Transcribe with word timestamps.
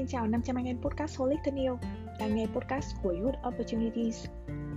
Xin 0.00 0.06
chào 0.06 0.26
500 0.26 0.56
anh 0.56 0.64
em 0.64 0.78
podcast 0.82 1.18
Holic 1.18 1.38
thân 1.44 1.54
yêu 1.54 1.78
Đang 2.18 2.36
nghe 2.36 2.46
podcast 2.46 2.86
của 3.02 3.10
Youth 3.10 3.48
Opportunities 3.48 4.26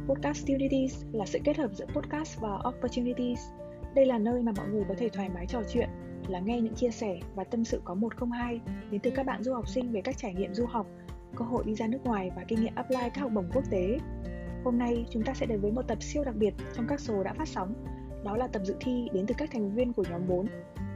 Podcast 0.08 0.44
Opportunities 0.44 1.04
là 1.12 1.26
sự 1.26 1.40
kết 1.44 1.58
hợp 1.58 1.72
giữa 1.74 1.86
podcast 1.86 2.40
và 2.40 2.50
Opportunities 2.68 3.40
Đây 3.96 4.06
là 4.06 4.18
nơi 4.18 4.42
mà 4.42 4.52
mọi 4.58 4.68
người 4.68 4.84
có 4.88 4.96
thể 4.98 5.10
thoải 5.10 5.30
mái 5.30 5.46
trò 5.48 5.62
chuyện 5.74 5.90
lắng 6.28 6.46
nghe 6.46 6.62
những 6.62 6.76
chia 6.76 6.90
sẻ 6.90 7.20
và 7.36 7.44
tâm 7.44 7.66
sự 7.66 7.82
có 7.84 7.94
102 7.94 8.60
đến 8.92 9.02
từ 9.04 9.12
các 9.16 9.26
bạn 9.26 9.44
du 9.44 9.54
học 9.54 9.68
sinh 9.68 9.92
về 9.92 10.02
các 10.02 10.18
trải 10.18 10.34
nghiệm 10.34 10.54
du 10.54 10.66
học, 10.66 10.88
cơ 11.36 11.46
hội 11.46 11.64
đi 11.66 11.76
ra 11.76 11.88
nước 11.88 12.04
ngoài 12.04 12.32
và 12.36 12.44
kinh 12.48 12.62
nghiệm 12.62 12.76
apply 12.76 12.98
các 13.14 13.18
học 13.18 13.32
bổng 13.34 13.50
quốc 13.54 13.64
tế. 13.70 14.00
Hôm 14.64 14.78
nay 14.78 15.06
chúng 15.10 15.24
ta 15.24 15.34
sẽ 15.34 15.46
đến 15.46 15.62
với 15.62 15.72
một 15.72 15.88
tập 15.88 16.04
siêu 16.04 16.24
đặc 16.24 16.36
biệt 16.36 16.54
trong 16.76 16.88
các 16.88 17.00
số 17.00 17.24
đã 17.24 17.34
phát 17.34 17.48
sóng. 17.48 17.74
Đó 18.24 18.38
là 18.38 18.48
tập 18.48 18.62
dự 18.66 18.76
thi 18.80 19.08
đến 19.14 19.26
từ 19.28 19.36
các 19.38 19.50
thành 19.52 19.76
viên 19.76 19.94
của 19.94 20.04
nhóm 20.10 20.28
4 20.28 20.48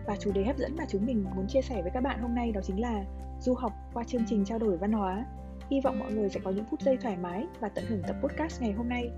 và 0.07 0.15
chủ 0.19 0.31
đề 0.31 0.43
hấp 0.43 0.57
dẫn 0.57 0.75
mà 0.77 0.85
chúng 0.89 1.05
mình 1.05 1.25
muốn 1.35 1.47
chia 1.47 1.61
sẻ 1.61 1.81
với 1.81 1.91
các 1.93 2.01
bạn 2.01 2.19
hôm 2.21 2.35
nay 2.35 2.51
đó 2.51 2.61
chính 2.63 2.81
là 2.81 3.05
du 3.39 3.53
học 3.53 3.71
qua 3.93 4.03
chương 4.03 4.23
trình 4.29 4.45
trao 4.45 4.59
đổi 4.59 4.77
văn 4.77 4.91
hóa. 4.91 5.25
Hy 5.71 5.81
vọng 5.81 5.99
mọi 5.99 6.11
người 6.11 6.29
sẽ 6.29 6.39
có 6.43 6.51
những 6.51 6.65
phút 6.71 6.81
giây 6.81 6.97
thoải 6.97 7.17
mái 7.17 7.45
và 7.59 7.69
tận 7.69 7.85
hưởng 7.87 8.01
tập 8.07 8.15
podcast 8.23 8.61
ngày 8.61 8.71
hôm 8.71 8.89
nay. 8.89 9.09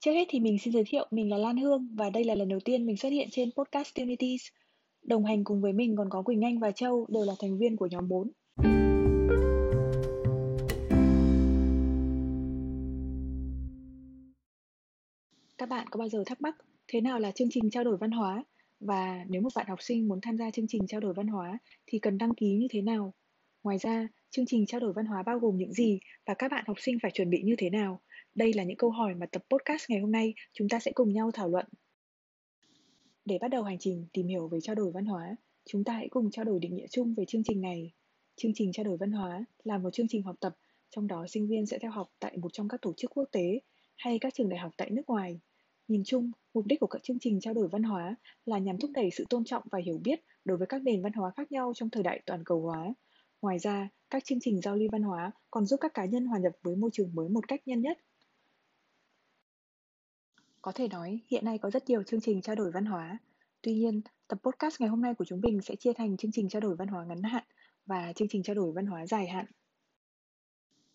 Trước 0.00 0.12
hết 0.12 0.24
thì 0.30 0.40
mình 0.40 0.58
xin 0.58 0.72
giới 0.72 0.84
thiệu 0.86 1.06
mình 1.10 1.30
là 1.30 1.38
Lan 1.38 1.56
Hương 1.56 1.88
và 1.94 2.10
đây 2.10 2.24
là 2.24 2.34
lần 2.34 2.48
đầu 2.48 2.60
tiên 2.64 2.86
mình 2.86 2.96
xuất 2.96 3.08
hiện 3.08 3.28
trên 3.30 3.50
podcast 3.56 3.94
Unities. 4.00 4.42
Đồng 5.02 5.24
hành 5.24 5.44
cùng 5.44 5.60
với 5.60 5.72
mình 5.72 5.96
còn 5.96 6.10
có 6.10 6.22
Quỳnh 6.22 6.44
Anh 6.44 6.58
và 6.58 6.70
Châu, 6.70 7.06
đều 7.08 7.24
là 7.24 7.32
thành 7.40 7.58
viên 7.58 7.76
của 7.76 7.86
nhóm 7.86 8.08
4. 8.08 8.30
Các 15.58 15.68
bạn 15.68 15.86
có 15.90 15.98
bao 15.98 16.08
giờ 16.08 16.22
thắc 16.26 16.40
mắc 16.40 16.56
thế 16.88 17.00
nào 17.00 17.18
là 17.18 17.30
chương 17.30 17.48
trình 17.50 17.70
trao 17.70 17.84
đổi 17.84 17.96
văn 17.96 18.10
hóa 18.10 18.44
và 18.80 19.24
nếu 19.28 19.42
một 19.42 19.52
bạn 19.54 19.66
học 19.68 19.82
sinh 19.82 20.08
muốn 20.08 20.20
tham 20.20 20.36
gia 20.36 20.50
chương 20.50 20.66
trình 20.68 20.86
trao 20.86 21.00
đổi 21.00 21.14
văn 21.14 21.26
hóa 21.26 21.58
thì 21.86 21.98
cần 21.98 22.18
đăng 22.18 22.34
ký 22.34 22.56
như 22.56 22.66
thế 22.70 22.82
nào? 22.82 23.14
Ngoài 23.62 23.78
ra, 23.78 24.08
chương 24.30 24.46
trình 24.46 24.66
trao 24.66 24.80
đổi 24.80 24.92
văn 24.92 25.06
hóa 25.06 25.22
bao 25.22 25.38
gồm 25.38 25.56
những 25.56 25.72
gì 25.72 26.00
và 26.26 26.34
các 26.34 26.50
bạn 26.50 26.64
học 26.66 26.76
sinh 26.80 26.98
phải 27.02 27.10
chuẩn 27.14 27.30
bị 27.30 27.42
như 27.42 27.54
thế 27.58 27.70
nào? 27.70 28.00
Đây 28.34 28.52
là 28.52 28.64
những 28.64 28.76
câu 28.76 28.90
hỏi 28.90 29.14
mà 29.14 29.26
tập 29.26 29.42
podcast 29.50 29.90
ngày 29.90 30.00
hôm 30.00 30.12
nay 30.12 30.34
chúng 30.52 30.68
ta 30.68 30.78
sẽ 30.78 30.92
cùng 30.94 31.12
nhau 31.12 31.30
thảo 31.34 31.48
luận. 31.48 31.66
Để 33.24 33.38
bắt 33.40 33.48
đầu 33.48 33.62
hành 33.62 33.78
trình 33.78 34.06
tìm 34.12 34.26
hiểu 34.26 34.48
về 34.48 34.58
trao 34.62 34.74
đổi 34.74 34.92
văn 34.92 35.04
hóa, 35.04 35.36
chúng 35.64 35.84
ta 35.84 35.92
hãy 35.92 36.08
cùng 36.10 36.30
trao 36.30 36.44
đổi 36.44 36.58
định 36.60 36.74
nghĩa 36.74 36.86
chung 36.90 37.14
về 37.14 37.24
chương 37.24 37.42
trình 37.44 37.60
này. 37.60 37.92
Chương 38.36 38.52
trình 38.54 38.72
trao 38.72 38.84
đổi 38.84 38.96
văn 38.96 39.12
hóa 39.12 39.44
là 39.64 39.78
một 39.78 39.90
chương 39.92 40.08
trình 40.08 40.22
học 40.22 40.36
tập, 40.40 40.56
trong 40.90 41.06
đó 41.06 41.26
sinh 41.28 41.48
viên 41.48 41.66
sẽ 41.66 41.78
theo 41.78 41.90
học 41.90 42.08
tại 42.18 42.36
một 42.36 42.52
trong 42.52 42.68
các 42.68 42.82
tổ 42.82 42.92
chức 42.96 43.10
quốc 43.14 43.28
tế 43.32 43.60
hay 43.96 44.18
các 44.18 44.34
trường 44.34 44.48
đại 44.48 44.58
học 44.58 44.72
tại 44.76 44.90
nước 44.90 45.02
ngoài. 45.06 45.40
Nhìn 45.88 46.02
chung, 46.04 46.30
mục 46.54 46.66
đích 46.66 46.80
của 46.80 46.86
các 46.86 47.02
chương 47.02 47.18
trình 47.18 47.40
trao 47.40 47.54
đổi 47.54 47.68
văn 47.68 47.82
hóa 47.82 48.14
là 48.46 48.58
nhằm 48.58 48.78
thúc 48.78 48.90
đẩy 48.94 49.10
sự 49.10 49.24
tôn 49.28 49.44
trọng 49.44 49.62
và 49.70 49.78
hiểu 49.78 50.00
biết 50.04 50.20
đối 50.44 50.56
với 50.56 50.66
các 50.66 50.82
nền 50.82 51.02
văn 51.02 51.12
hóa 51.12 51.30
khác 51.36 51.52
nhau 51.52 51.72
trong 51.74 51.90
thời 51.90 52.02
đại 52.02 52.22
toàn 52.26 52.44
cầu 52.44 52.60
hóa. 52.60 52.94
Ngoài 53.42 53.58
ra, 53.58 53.88
các 54.10 54.24
chương 54.24 54.40
trình 54.40 54.60
giao 54.60 54.76
lưu 54.76 54.88
văn 54.92 55.02
hóa 55.02 55.30
còn 55.50 55.66
giúp 55.66 55.76
các 55.80 55.94
cá 55.94 56.04
nhân 56.04 56.26
hòa 56.26 56.38
nhập 56.38 56.52
với 56.62 56.76
môi 56.76 56.90
trường 56.92 57.14
mới 57.14 57.28
một 57.28 57.48
cách 57.48 57.60
nhanh 57.66 57.80
nhất 57.80 57.98
có 60.66 60.72
thể 60.72 60.88
nói, 60.88 61.20
hiện 61.28 61.44
nay 61.44 61.58
có 61.58 61.70
rất 61.70 61.88
nhiều 61.88 62.02
chương 62.02 62.20
trình 62.20 62.42
trao 62.42 62.54
đổi 62.54 62.70
văn 62.70 62.84
hóa. 62.84 63.18
Tuy 63.62 63.74
nhiên, 63.74 64.00
tập 64.28 64.38
podcast 64.42 64.80
ngày 64.80 64.88
hôm 64.88 65.02
nay 65.02 65.14
của 65.14 65.24
chúng 65.24 65.40
mình 65.40 65.60
sẽ 65.62 65.76
chia 65.76 65.92
thành 65.92 66.16
chương 66.16 66.32
trình 66.32 66.48
trao 66.48 66.60
đổi 66.60 66.76
văn 66.76 66.88
hóa 66.88 67.04
ngắn 67.04 67.22
hạn 67.22 67.44
và 67.86 68.12
chương 68.12 68.28
trình 68.28 68.42
trao 68.42 68.54
đổi 68.54 68.72
văn 68.72 68.86
hóa 68.86 69.06
dài 69.06 69.26
hạn. 69.26 69.44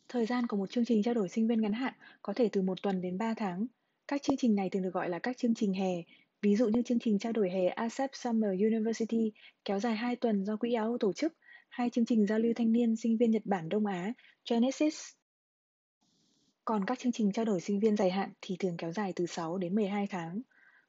Thời 0.09 0.25
gian 0.25 0.47
của 0.47 0.57
một 0.57 0.69
chương 0.69 0.85
trình 0.85 1.03
trao 1.03 1.13
đổi 1.13 1.29
sinh 1.29 1.47
viên 1.47 1.61
ngắn 1.61 1.73
hạn 1.73 1.93
có 2.21 2.33
thể 2.33 2.49
từ 2.51 2.61
một 2.61 2.81
tuần 2.83 3.01
đến 3.01 3.17
3 3.17 3.33
tháng. 3.33 3.67
Các 4.11 4.21
chương 4.23 4.37
trình 4.37 4.55
này 4.55 4.69
thường 4.69 4.81
được 4.81 4.93
gọi 4.93 5.09
là 5.09 5.19
các 5.19 5.37
chương 5.37 5.55
trình 5.55 5.73
hè, 5.73 6.01
ví 6.41 6.55
dụ 6.55 6.67
như 6.67 6.81
chương 6.81 6.99
trình 6.99 7.19
trao 7.19 7.31
đổi 7.31 7.49
hè 7.49 7.67
ASEP 7.67 8.09
Summer 8.13 8.49
University 8.49 9.31
kéo 9.65 9.79
dài 9.79 9.95
2 9.95 10.15
tuần 10.15 10.45
do 10.45 10.57
Quỹ 10.57 10.73
Áo 10.73 10.97
tổ 10.99 11.13
chức, 11.13 11.33
hai 11.69 11.89
chương 11.89 12.05
trình 12.05 12.27
giao 12.27 12.39
lưu 12.39 12.53
thanh 12.55 12.71
niên 12.71 12.95
sinh 12.95 13.17
viên 13.17 13.31
Nhật 13.31 13.41
Bản 13.45 13.69
Đông 13.69 13.85
Á 13.85 14.13
Genesis 14.49 14.95
còn 16.65 16.85
các 16.85 16.99
chương 16.99 17.11
trình 17.11 17.31
trao 17.31 17.45
đổi 17.45 17.61
sinh 17.61 17.79
viên 17.79 17.95
dài 17.95 18.09
hạn 18.09 18.31
thì 18.41 18.55
thường 18.59 18.77
kéo 18.77 18.91
dài 18.91 19.13
từ 19.15 19.25
6 19.25 19.57
đến 19.57 19.75
12 19.75 20.07
tháng. 20.07 20.41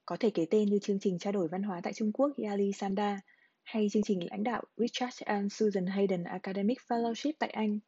Có 0.06 0.16
thể 0.20 0.30
kể 0.30 0.46
tên 0.50 0.68
như 0.68 0.78
chương 0.78 1.00
trình 1.00 1.18
trao 1.18 1.32
đổi 1.32 1.48
văn 1.48 1.62
hóa 1.62 1.80
tại 1.82 1.92
Trung 1.92 2.12
Quốc 2.12 2.32
Yali 2.44 2.72
Sanda 2.72 3.20
hay 3.62 3.88
chương 3.92 4.02
trình 4.02 4.30
lãnh 4.30 4.42
đạo 4.42 4.62
Richard 4.76 5.22
and 5.22 5.52
Susan 5.52 5.86
Hayden 5.86 6.24
Academic 6.24 6.78
Fellowship 6.88 7.32
tại 7.38 7.50
Anh. 7.50 7.78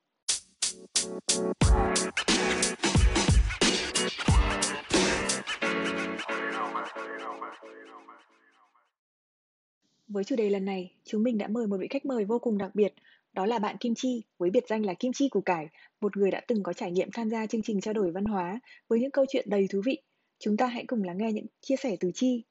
Với 10.09 10.25
chủ 10.25 10.37
đề 10.37 10.51
lần 10.51 10.65
này, 10.65 10.93
chúng 11.05 11.23
mình 11.23 11.39
đã 11.39 11.49
mời 11.49 11.67
một 11.67 11.77
vị 11.81 11.87
khách 11.91 12.05
mời 12.05 12.25
vô 12.25 12.39
cùng 12.39 12.59
đặc 12.59 12.75
biệt, 12.75 12.95
đó 13.33 13.47
là 13.47 13.59
bạn 13.59 13.77
Kim 13.81 13.95
Chi, 13.95 14.23
với 14.39 14.51
biệt 14.51 14.65
danh 14.69 14.87
là 14.87 14.95
Kim 14.95 15.13
Chi 15.13 15.29
củ 15.29 15.41
cải, 15.41 15.69
một 16.01 16.17
người 16.17 16.31
đã 16.31 16.41
từng 16.49 16.63
có 16.63 16.73
trải 16.73 16.93
nghiệm 16.93 17.09
tham 17.13 17.31
gia 17.31 17.47
chương 17.47 17.63
trình 17.63 17.81
trao 17.81 17.95
đổi 17.95 18.13
văn 18.13 18.25
hóa 18.25 18.61
với 18.89 19.01
những 19.01 19.11
câu 19.11 19.25
chuyện 19.29 19.51
đầy 19.51 19.67
thú 19.71 19.83
vị. 19.85 19.99
Chúng 20.39 20.57
ta 20.57 20.67
hãy 20.67 20.85
cùng 20.87 21.05
lắng 21.05 21.19
nghe 21.19 21.33
những 21.33 21.47
chia 21.61 21.77
sẻ 21.77 21.97
từ 22.01 22.11
Chi. 22.15 22.43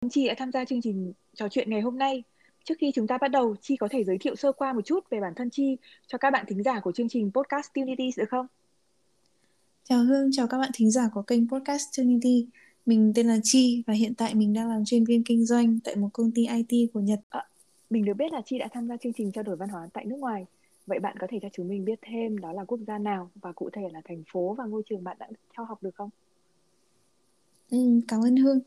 Kim 0.00 0.10
Chi 0.10 0.28
đã 0.28 0.34
tham 0.38 0.52
gia 0.52 0.64
chương 0.64 0.82
trình 0.82 1.12
trò 1.34 1.48
chuyện 1.48 1.70
ngày 1.70 1.80
hôm 1.80 1.98
nay. 1.98 2.22
Trước 2.64 2.74
khi 2.78 2.92
chúng 2.94 3.06
ta 3.06 3.18
bắt 3.18 3.28
đầu, 3.28 3.56
Chi 3.60 3.76
có 3.76 3.88
thể 3.90 4.04
giới 4.04 4.18
thiệu 4.18 4.36
sơ 4.36 4.52
qua 4.52 4.72
một 4.72 4.84
chút 4.84 5.10
về 5.10 5.20
bản 5.20 5.32
thân 5.36 5.50
Chi 5.50 5.76
cho 6.06 6.18
các 6.18 6.30
bạn 6.30 6.44
thính 6.48 6.62
giả 6.62 6.80
của 6.80 6.92
chương 6.92 7.08
trình 7.08 7.30
Podcast 7.34 7.70
Unity 7.74 8.10
được 8.16 8.28
không? 8.30 8.46
Chào 9.84 10.04
Hương, 10.04 10.30
chào 10.32 10.46
các 10.46 10.58
bạn 10.58 10.70
thính 10.74 10.90
giả 10.90 11.08
của 11.14 11.22
kênh 11.22 11.48
Podcast 11.48 12.00
Unity. 12.00 12.46
Mình 12.90 13.12
tên 13.14 13.26
là 13.26 13.38
Chi 13.42 13.82
và 13.86 13.94
hiện 13.94 14.14
tại 14.14 14.34
mình 14.34 14.52
đang 14.52 14.68
làm 14.68 14.84
chuyên 14.84 15.04
viên 15.04 15.24
kinh 15.24 15.44
doanh 15.44 15.78
tại 15.84 15.96
một 15.96 16.08
công 16.12 16.30
ty 16.30 16.46
IT 16.46 16.90
của 16.94 17.00
Nhật. 17.00 17.20
À, 17.28 17.46
mình 17.90 18.04
được 18.04 18.14
biết 18.14 18.32
là 18.32 18.42
Chi 18.46 18.58
đã 18.58 18.68
tham 18.72 18.88
gia 18.88 18.96
chương 18.96 19.12
trình 19.12 19.32
trao 19.32 19.44
đổi 19.44 19.56
văn 19.56 19.68
hóa 19.68 19.88
tại 19.92 20.04
nước 20.04 20.16
ngoài. 20.16 20.46
Vậy 20.86 20.98
bạn 20.98 21.16
có 21.20 21.26
thể 21.30 21.38
cho 21.42 21.48
chúng 21.52 21.68
mình 21.68 21.84
biết 21.84 21.98
thêm 22.02 22.38
đó 22.38 22.52
là 22.52 22.64
quốc 22.64 22.80
gia 22.86 22.98
nào 22.98 23.30
và 23.34 23.52
cụ 23.52 23.70
thể 23.72 23.82
là 23.92 24.00
thành 24.04 24.22
phố 24.32 24.54
và 24.58 24.64
ngôi 24.64 24.82
trường 24.88 25.04
bạn 25.04 25.16
đã 25.20 25.28
theo 25.56 25.64
học 25.64 25.82
được 25.82 25.94
không? 25.94 26.10
Ừ, 27.70 28.00
cảm 28.08 28.20
ơn 28.20 28.36
Hương. 28.36 28.60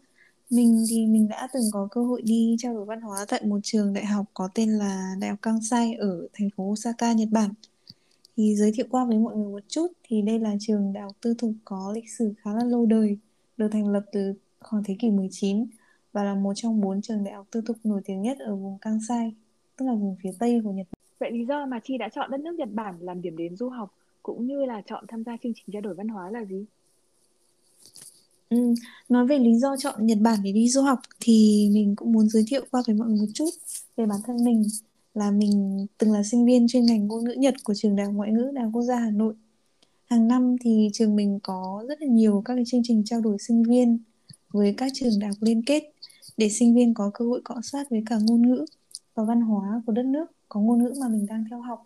Mình 0.49 0.85
thì 0.89 1.05
mình 1.05 1.27
đã 1.29 1.47
từng 1.53 1.65
có 1.71 1.87
cơ 1.91 2.03
hội 2.03 2.21
đi 2.21 2.55
trao 2.59 2.73
đổi 2.73 2.85
văn 2.85 3.01
hóa 3.01 3.25
tại 3.27 3.41
một 3.45 3.59
trường 3.63 3.93
đại 3.93 4.05
học 4.05 4.25
có 4.33 4.49
tên 4.55 4.69
là 4.69 5.15
Đại 5.19 5.29
học 5.29 5.39
Kansai 5.41 5.93
ở 5.93 6.27
thành 6.33 6.49
phố 6.55 6.63
Osaka, 6.63 7.13
Nhật 7.13 7.29
Bản. 7.31 7.49
Thì 8.37 8.55
giới 8.55 8.71
thiệu 8.71 8.85
qua 8.89 9.05
với 9.05 9.17
mọi 9.17 9.35
người 9.35 9.51
một 9.51 9.63
chút 9.67 9.87
thì 10.03 10.21
đây 10.21 10.39
là 10.39 10.55
trường 10.59 10.93
đại 10.93 11.03
học 11.03 11.15
tư 11.21 11.33
thục 11.37 11.51
có 11.65 11.91
lịch 11.95 12.09
sử 12.17 12.33
khá 12.43 12.53
là 12.53 12.63
lâu 12.63 12.85
đời, 12.85 13.17
được 13.57 13.67
thành 13.71 13.87
lập 13.87 14.03
từ 14.11 14.33
khoảng 14.59 14.83
thế 14.83 14.95
kỷ 14.99 15.09
19 15.09 15.65
và 16.13 16.23
là 16.23 16.35
một 16.35 16.53
trong 16.55 16.81
bốn 16.81 17.01
trường 17.01 17.23
đại 17.23 17.33
học 17.33 17.47
tư 17.51 17.61
thục 17.65 17.77
nổi 17.83 18.01
tiếng 18.05 18.21
nhất 18.21 18.37
ở 18.39 18.55
vùng 18.55 18.77
Kansai, 18.79 19.33
tức 19.77 19.85
là 19.85 19.93
vùng 19.93 20.15
phía 20.23 20.31
Tây 20.39 20.61
của 20.63 20.71
Nhật 20.71 20.87
Bản. 20.91 21.03
Vậy 21.19 21.31
lý 21.31 21.45
do 21.45 21.65
mà 21.65 21.79
Chi 21.83 21.97
đã 21.97 22.09
chọn 22.09 22.31
đất 22.31 22.39
nước 22.39 22.55
Nhật 22.55 22.69
Bản 22.71 22.95
làm 22.99 23.21
điểm 23.21 23.37
đến 23.37 23.55
du 23.55 23.69
học 23.69 23.93
cũng 24.23 24.47
như 24.47 24.65
là 24.65 24.81
chọn 24.85 25.05
tham 25.07 25.23
gia 25.23 25.37
chương 25.43 25.53
trình 25.55 25.65
trao 25.73 25.81
đổi 25.81 25.93
văn 25.95 26.07
hóa 26.07 26.29
là 26.31 26.45
gì? 26.45 26.65
Ừ, 28.49 28.73
nói 29.09 29.27
về 29.27 29.37
lý 29.37 29.55
do 29.55 29.75
chọn 29.77 30.05
Nhật 30.05 30.17
Bản 30.21 30.39
để 30.43 30.51
đi 30.51 30.69
du 30.69 30.81
học 30.81 30.99
thì 31.19 31.69
mình 31.73 31.95
cũng 31.95 32.11
muốn 32.11 32.29
giới 32.29 32.43
thiệu 32.47 32.61
qua 32.71 32.83
với 32.87 32.95
mọi 32.95 33.07
người 33.07 33.19
một 33.19 33.31
chút 33.33 33.49
về 33.97 34.05
bản 34.05 34.19
thân 34.25 34.45
mình 34.45 34.63
là 35.13 35.31
mình 35.31 35.85
từng 35.97 36.11
là 36.11 36.23
sinh 36.23 36.45
viên 36.45 36.67
chuyên 36.67 36.85
ngành 36.85 37.07
ngôn 37.07 37.23
ngữ 37.23 37.33
Nhật 37.37 37.53
của 37.63 37.73
trường 37.73 37.95
Đại 37.95 38.05
học 38.05 38.15
Ngoại 38.15 38.31
ngữ 38.31 38.51
Đại 38.53 38.63
học 38.63 38.71
Quốc 38.73 38.83
gia 38.83 38.95
Hà 38.95 39.11
Nội. 39.11 39.33
Hàng 40.13 40.27
năm 40.27 40.55
thì 40.61 40.89
trường 40.93 41.15
mình 41.15 41.39
có 41.43 41.85
rất 41.87 42.01
là 42.01 42.07
nhiều 42.07 42.41
các 42.45 42.55
cái 42.55 42.63
chương 42.67 42.81
trình 42.83 43.03
trao 43.05 43.21
đổi 43.21 43.37
sinh 43.39 43.63
viên 43.63 43.97
với 44.51 44.73
các 44.77 44.91
trường 44.93 45.19
đại 45.19 45.27
học 45.27 45.37
liên 45.41 45.61
kết 45.65 45.83
để 46.37 46.49
sinh 46.49 46.75
viên 46.75 46.93
có 46.93 47.11
cơ 47.13 47.25
hội 47.25 47.41
cọ 47.43 47.55
sát 47.63 47.89
với 47.89 48.03
cả 48.05 48.15
ngôn 48.21 48.41
ngữ 48.41 48.65
và 49.15 49.23
văn 49.23 49.41
hóa 49.41 49.81
của 49.85 49.93
đất 49.93 50.05
nước 50.05 50.25
có 50.49 50.59
ngôn 50.59 50.83
ngữ 50.83 50.93
mà 51.01 51.07
mình 51.07 51.25
đang 51.29 51.45
theo 51.49 51.61
học 51.61 51.83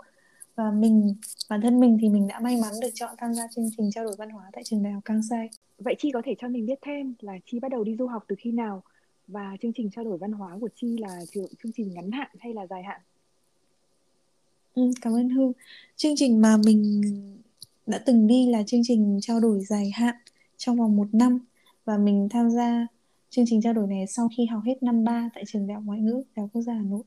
và 0.56 0.72
mình 0.72 1.16
bản 1.50 1.62
thân 1.62 1.80
mình 1.80 1.98
thì 2.02 2.10
mình 2.10 2.28
đã 2.28 2.40
may 2.40 2.58
mắn 2.62 2.74
được 2.82 2.90
chọn 2.94 3.16
tham 3.18 3.34
gia 3.34 3.48
chương 3.56 3.70
trình 3.78 3.92
trao 3.92 4.06
đổi 4.06 4.16
văn 4.18 4.30
hóa 4.30 4.44
tại 4.54 4.64
trường 4.64 4.84
đại 4.84 4.94
học 4.94 5.06
Kansai. 5.06 5.50
Vậy 5.80 5.96
Chi 6.00 6.12
có 6.14 6.22
thể 6.26 6.36
cho 6.40 6.48
mình 6.48 6.66
biết 6.66 6.80
thêm 6.82 7.14
là 7.20 7.34
Chi 7.46 7.60
bắt 7.60 7.72
đầu 7.72 7.84
đi 7.84 7.96
du 8.00 8.08
học 8.08 8.24
từ 8.28 8.36
khi 8.40 8.52
nào 8.52 8.84
và 9.28 9.58
chương 9.62 9.74
trình 9.76 9.90
trao 9.96 10.06
đổi 10.06 10.18
văn 10.18 10.32
hóa 10.32 10.58
của 10.62 10.70
Chi 10.76 10.98
là 10.98 11.26
chương 11.34 11.72
trình 11.76 11.94
ngắn 11.94 12.12
hạn 12.12 12.30
hay 12.40 12.54
là 12.54 12.68
dài 12.68 12.84
hạn? 12.84 13.02
Ừ, 14.76 14.92
cảm 15.02 15.14
ơn 15.14 15.30
Hương. 15.30 15.52
Chương 15.96 16.16
trình 16.16 16.42
mà 16.42 16.58
mình 16.66 17.02
đã 17.88 18.00
từng 18.06 18.28
đi 18.28 18.48
là 18.50 18.64
chương 18.64 18.82
trình 18.84 19.20
trao 19.22 19.40
đổi 19.40 19.60
dài 19.60 19.92
hạn 19.94 20.16
trong 20.58 20.78
vòng 20.78 20.96
một 20.98 21.08
năm 21.14 21.40
và 21.86 21.98
mình 21.98 22.28
tham 22.32 22.50
gia 22.50 22.88
chương 23.30 23.46
trình 23.48 23.62
trao 23.62 23.74
đổi 23.74 23.88
này 23.88 24.08
sau 24.08 24.30
khi 24.38 24.46
học 24.46 24.62
hết 24.66 24.84
năm 24.84 25.04
ba 25.04 25.30
tại 25.34 25.44
trường 25.48 25.68
Đại 25.68 25.76
học 25.76 25.84
Ngoại 25.86 26.00
ngữ 26.00 26.24
Đại 26.36 26.44
học 26.44 26.50
Quốc 26.54 26.62
gia 26.62 26.74
Hà 26.74 26.82
Nội. 26.82 27.04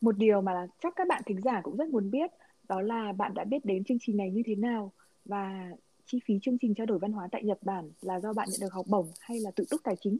Một 0.00 0.18
điều 0.18 0.40
mà 0.40 0.66
chắc 0.82 0.92
các 0.96 1.08
bạn 1.08 1.22
thính 1.26 1.40
giả 1.40 1.60
cũng 1.60 1.76
rất 1.76 1.88
muốn 1.88 2.10
biết, 2.10 2.30
đó 2.68 2.80
là 2.80 3.12
bạn 3.12 3.34
đã 3.34 3.44
biết 3.44 3.64
đến 3.64 3.84
chương 3.84 3.98
trình 4.00 4.16
này 4.16 4.30
như 4.30 4.42
thế 4.46 4.54
nào 4.54 4.92
và 5.24 5.70
chi 6.06 6.18
phí 6.26 6.34
chương 6.42 6.58
trình 6.58 6.74
trao 6.74 6.86
đổi 6.86 6.98
văn 6.98 7.12
hóa 7.12 7.28
tại 7.32 7.44
Nhật 7.44 7.58
Bản 7.62 7.90
là 8.00 8.20
do 8.20 8.32
bạn 8.32 8.48
nhận 8.50 8.60
được 8.60 8.72
học 8.72 8.86
bổng 8.88 9.06
hay 9.20 9.40
là 9.40 9.50
tự 9.50 9.64
túc 9.70 9.80
tài 9.84 9.96
chính? 10.00 10.18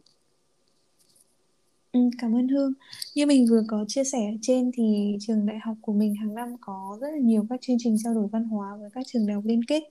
Ừ, 1.95 2.01
cảm 2.19 2.35
ơn 2.37 2.49
Hương. 2.49 2.73
Như 3.15 3.27
mình 3.27 3.47
vừa 3.51 3.63
có 3.69 3.85
chia 3.89 4.05
sẻ 4.05 4.19
ở 4.19 4.37
trên 4.43 4.71
thì 4.75 5.17
trường 5.21 5.47
đại 5.47 5.59
học 5.63 5.77
của 5.81 5.93
mình 5.93 6.15
hàng 6.15 6.35
năm 6.35 6.57
có 6.61 6.99
rất 7.01 7.11
là 7.11 7.19
nhiều 7.19 7.47
các 7.51 7.61
chương 7.63 7.77
trình 7.81 7.97
trao 8.05 8.15
đổi 8.15 8.27
văn 8.33 8.45
hóa 8.45 8.77
với 8.77 8.91
các 8.95 9.07
trường 9.07 9.27
đại 9.27 9.35
học 9.35 9.45
liên 9.47 9.65
kết 9.65 9.83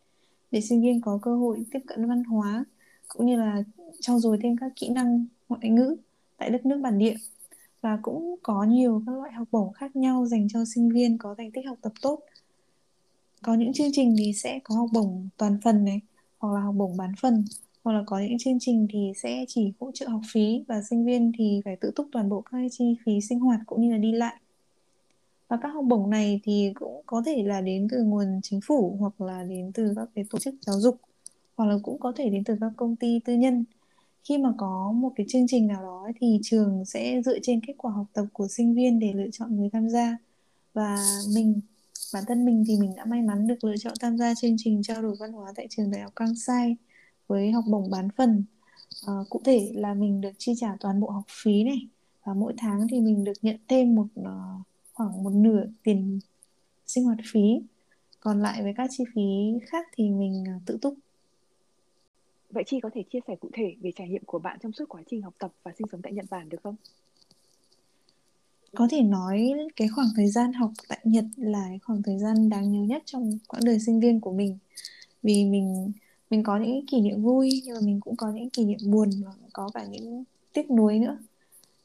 để 0.52 0.62
sinh 0.62 0.82
viên 0.82 1.02
có 1.02 1.20
cơ 1.22 1.36
hội 1.36 1.66
tiếp 1.72 1.80
cận 1.88 2.08
văn 2.10 2.24
hóa 2.24 2.66
cũng 3.08 3.26
như 3.28 3.36
là 3.36 3.64
trau 4.02 4.20
dồi 4.20 4.38
thêm 4.44 4.58
các 4.58 4.72
kỹ 4.76 4.90
năng 4.90 5.26
ngoại 5.50 5.70
ngữ 5.70 5.96
tại 6.38 6.50
đất 6.50 6.66
nước 6.66 6.80
bản 6.84 6.98
địa. 7.00 7.16
và 7.82 8.00
cũng 8.02 8.36
có 8.44 8.64
nhiều 8.64 9.04
các 9.06 9.14
loại 9.16 9.34
học 9.34 9.48
bổng 9.52 9.74
khác 9.74 9.96
nhau 9.96 10.26
dành 10.26 10.48
cho 10.54 10.66
sinh 10.76 10.90
viên 10.90 11.18
có 11.18 11.36
thành 11.38 11.52
tích 11.52 11.68
học 11.68 11.78
tập 11.82 11.94
tốt 12.02 12.20
có 13.42 13.54
những 13.56 13.74
chương 13.74 13.92
trình 13.94 14.16
thì 14.20 14.34
sẽ 14.34 14.60
có 14.64 14.76
học 14.76 14.90
bổng 14.94 15.30
toàn 15.38 15.58
phần 15.64 15.86
này 15.86 16.02
hoặc 16.40 16.54
là 16.54 16.62
học 16.62 16.76
bổng 16.78 16.98
bán 16.98 17.14
phần 17.22 17.46
hoặc 17.84 17.94
là 17.94 18.04
có 18.06 18.20
những 18.20 18.38
chương 18.40 18.58
trình 18.60 18.88
thì 18.94 19.12
sẽ 19.16 19.46
chỉ 19.48 19.74
hỗ 19.80 19.92
trợ 19.94 20.08
học 20.08 20.22
phí 20.34 20.64
và 20.68 20.82
sinh 20.90 21.06
viên 21.06 21.32
thì 21.38 21.62
phải 21.66 21.76
tự 21.76 21.92
túc 21.96 22.08
toàn 22.12 22.30
bộ 22.30 22.42
các 22.42 22.58
chi 22.72 22.96
phí 23.06 23.22
sinh 23.22 23.40
hoạt 23.40 23.60
cũng 23.66 23.82
như 23.82 23.92
là 23.92 23.98
đi 23.98 24.12
lại. 24.12 24.36
Và 25.48 25.58
các 25.62 25.70
học 25.70 25.86
bổng 25.88 26.10
này 26.10 26.40
thì 26.44 26.72
cũng 26.76 27.02
có 27.06 27.24
thể 27.26 27.44
là 27.44 27.62
đến 27.62 27.88
từ 27.92 28.04
nguồn 28.04 28.40
chính 28.44 28.60
phủ 28.68 28.98
hoặc 29.00 29.22
là 29.22 29.44
đến 29.44 29.72
từ 29.74 29.94
các 29.96 30.10
cái 30.16 30.26
tổ 30.30 30.40
chức 30.40 30.56
giáo 30.62 30.80
dục, 30.80 30.98
hoặc 31.56 31.66
là 31.66 31.76
cũng 31.84 32.00
có 32.00 32.14
thể 32.16 32.30
đến 32.30 32.44
từ 32.44 32.56
các 32.62 32.72
công 32.78 32.96
ty 32.96 33.20
tư 33.26 33.34
nhân. 33.34 33.66
Khi 34.24 34.38
mà 34.38 34.54
có 34.58 34.92
một 34.92 35.12
cái 35.16 35.26
chương 35.30 35.48
trình 35.48 35.68
nào 35.68 35.82
đó 35.82 36.08
thì 36.20 36.40
trường 36.44 36.86
sẽ 36.86 37.22
dựa 37.26 37.40
trên 37.42 37.66
kết 37.68 37.74
quả 37.78 37.92
học 37.92 38.06
tập 38.14 38.26
của 38.34 38.48
sinh 38.48 38.74
viên 38.74 39.00
để 39.00 39.14
lựa 39.14 39.30
chọn 39.32 39.56
người 39.56 39.70
tham 39.74 39.90
gia. 39.90 40.18
Và 40.74 40.98
mình, 41.36 41.60
bản 42.14 42.24
thân 42.28 42.46
mình 42.46 42.64
thì 42.68 42.78
mình 42.80 42.96
đã 42.96 43.06
may 43.06 43.22
mắn 43.22 43.48
được 43.48 43.64
lựa 43.64 43.78
chọn 43.78 43.94
tham 44.00 44.18
gia 44.18 44.34
chương 44.36 44.56
trình 44.58 44.84
trao 44.84 45.02
đổi 45.02 45.16
văn 45.20 45.32
hóa 45.32 45.52
tại 45.56 45.68
trường 45.70 45.92
đại 45.92 46.02
học 46.02 46.14
Kansai 46.16 46.76
với 47.34 47.52
học 47.52 47.64
bổng 47.68 47.90
bán 47.92 48.08
phần 48.18 48.44
à, 49.08 49.14
cụ 49.30 49.42
thể 49.46 49.72
là 49.76 49.94
mình 49.94 50.22
được 50.22 50.32
chi 50.38 50.54
trả 50.58 50.68
toàn 50.80 51.00
bộ 51.00 51.10
học 51.10 51.24
phí 51.28 51.64
này 51.64 51.88
và 52.24 52.34
mỗi 52.34 52.54
tháng 52.58 52.88
thì 52.88 53.02
mình 53.02 53.24
được 53.24 53.34
nhận 53.42 53.58
thêm 53.68 53.96
một 53.96 54.08
uh, 54.20 54.28
khoảng 54.94 55.24
một 55.24 55.34
nửa 55.34 55.64
tiền 55.84 56.20
sinh 56.86 57.06
hoạt 57.06 57.18
phí 57.32 57.62
còn 58.20 58.42
lại 58.42 58.64
với 58.64 58.74
các 58.78 58.90
chi 58.92 59.04
phí 59.16 59.60
khác 59.68 59.88
thì 59.96 60.10
mình 60.10 60.44
uh, 60.58 60.62
tự 60.66 60.78
túc 60.82 60.94
Vậy 62.50 62.64
Chi 62.68 62.80
có 62.80 62.90
thể 62.94 63.04
chia 63.12 63.20
sẻ 63.28 63.36
cụ 63.36 63.50
thể 63.54 63.76
về 63.82 63.92
trải 63.96 64.10
nghiệm 64.10 64.24
của 64.26 64.40
bạn 64.40 64.58
trong 64.64 64.72
suốt 64.72 64.86
quá 64.90 65.02
trình 65.10 65.22
học 65.22 65.34
tập 65.38 65.52
và 65.64 65.72
sinh 65.78 65.88
sống 65.92 66.02
tại 66.02 66.14
Nhật 66.14 66.26
Bản 66.30 66.50
được 66.50 66.58
không? 66.64 66.76
Có 68.76 68.88
thể 68.92 69.02
nói 69.02 69.54
cái 69.76 69.88
khoảng 69.88 70.08
thời 70.16 70.28
gian 70.28 70.54
học 70.54 70.72
tại 70.88 71.00
Nhật 71.04 71.26
là 71.38 71.70
khoảng 71.84 72.04
thời 72.04 72.20
gian 72.20 72.50
đáng 72.50 72.72
nhớ 72.72 72.80
nhất 72.80 73.04
trong 73.06 73.38
quãng 73.48 73.64
đời 73.66 73.80
sinh 73.80 74.00
viên 74.00 74.20
của 74.20 74.32
mình. 74.32 74.58
Vì 75.24 75.46
mình 75.46 75.92
mình 76.34 76.44
có 76.44 76.58
những 76.58 76.86
kỷ 76.86 77.02
niệm 77.02 77.22
vui 77.22 77.62
nhưng 77.66 77.76
mà 77.76 77.82
mình 77.84 78.00
cũng 78.00 78.16
có 78.16 78.32
những 78.32 78.50
kỷ 78.50 78.66
niệm 78.66 78.80
buồn 78.86 79.10
và 79.26 79.32
có 79.54 79.70
cả 79.74 79.86
những 79.86 80.24
tiếc 80.54 80.72
nuối 80.72 81.00
nữa. 81.00 81.18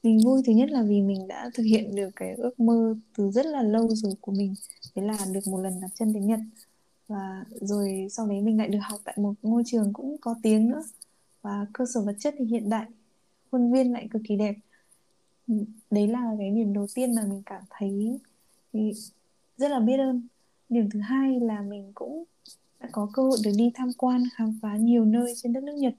Mình 0.02 0.20
vui 0.24 0.42
thứ 0.46 0.52
nhất 0.52 0.70
là 0.70 0.82
vì 0.82 1.00
mình 1.00 1.28
đã 1.28 1.50
thực 1.54 1.62
hiện 1.62 1.96
được 1.96 2.10
cái 2.16 2.34
ước 2.34 2.60
mơ 2.60 2.94
từ 3.16 3.30
rất 3.30 3.46
là 3.46 3.62
lâu 3.62 3.88
rồi 3.88 4.14
của 4.20 4.32
mình, 4.32 4.54
đấy 4.94 5.06
là 5.06 5.26
được 5.32 5.40
một 5.46 5.58
lần 5.58 5.80
đặt 5.80 5.90
chân 5.94 6.12
đến 6.12 6.26
Nhật. 6.26 6.40
Và 7.08 7.44
rồi 7.60 8.06
sau 8.10 8.26
đấy 8.26 8.40
mình 8.40 8.58
lại 8.58 8.68
được 8.68 8.78
học 8.82 9.00
tại 9.04 9.14
một 9.18 9.34
ngôi 9.42 9.62
trường 9.66 9.92
cũng 9.92 10.16
có 10.20 10.34
tiếng 10.42 10.68
nữa. 10.68 10.82
Và 11.42 11.66
cơ 11.72 11.84
sở 11.94 12.00
vật 12.00 12.16
chất 12.18 12.34
thì 12.38 12.44
hiện 12.44 12.70
đại 12.70 12.86
khuôn 13.50 13.72
viên 13.72 13.92
lại 13.92 14.08
cực 14.10 14.22
kỳ 14.28 14.36
đẹp. 14.36 14.54
Đấy 15.90 16.08
là 16.08 16.34
cái 16.38 16.50
điểm 16.50 16.72
đầu 16.72 16.86
tiên 16.94 17.14
mà 17.14 17.22
mình 17.28 17.42
cảm 17.46 17.62
thấy 17.70 18.18
thì 18.72 18.92
rất 19.56 19.70
là 19.70 19.80
biết 19.80 19.96
ơn. 19.96 20.22
Điểm 20.68 20.90
thứ 20.90 21.00
hai 21.00 21.40
là 21.40 21.62
mình 21.62 21.92
cũng 21.94 22.24
đã 22.80 22.88
có 22.92 23.08
cơ 23.12 23.22
hội 23.22 23.38
được 23.44 23.52
đi 23.56 23.70
tham 23.74 23.92
quan, 23.98 24.24
khám 24.34 24.58
phá 24.62 24.76
nhiều 24.76 25.04
nơi 25.04 25.34
trên 25.36 25.52
đất 25.52 25.62
nước 25.62 25.74
Nhật. 25.76 25.94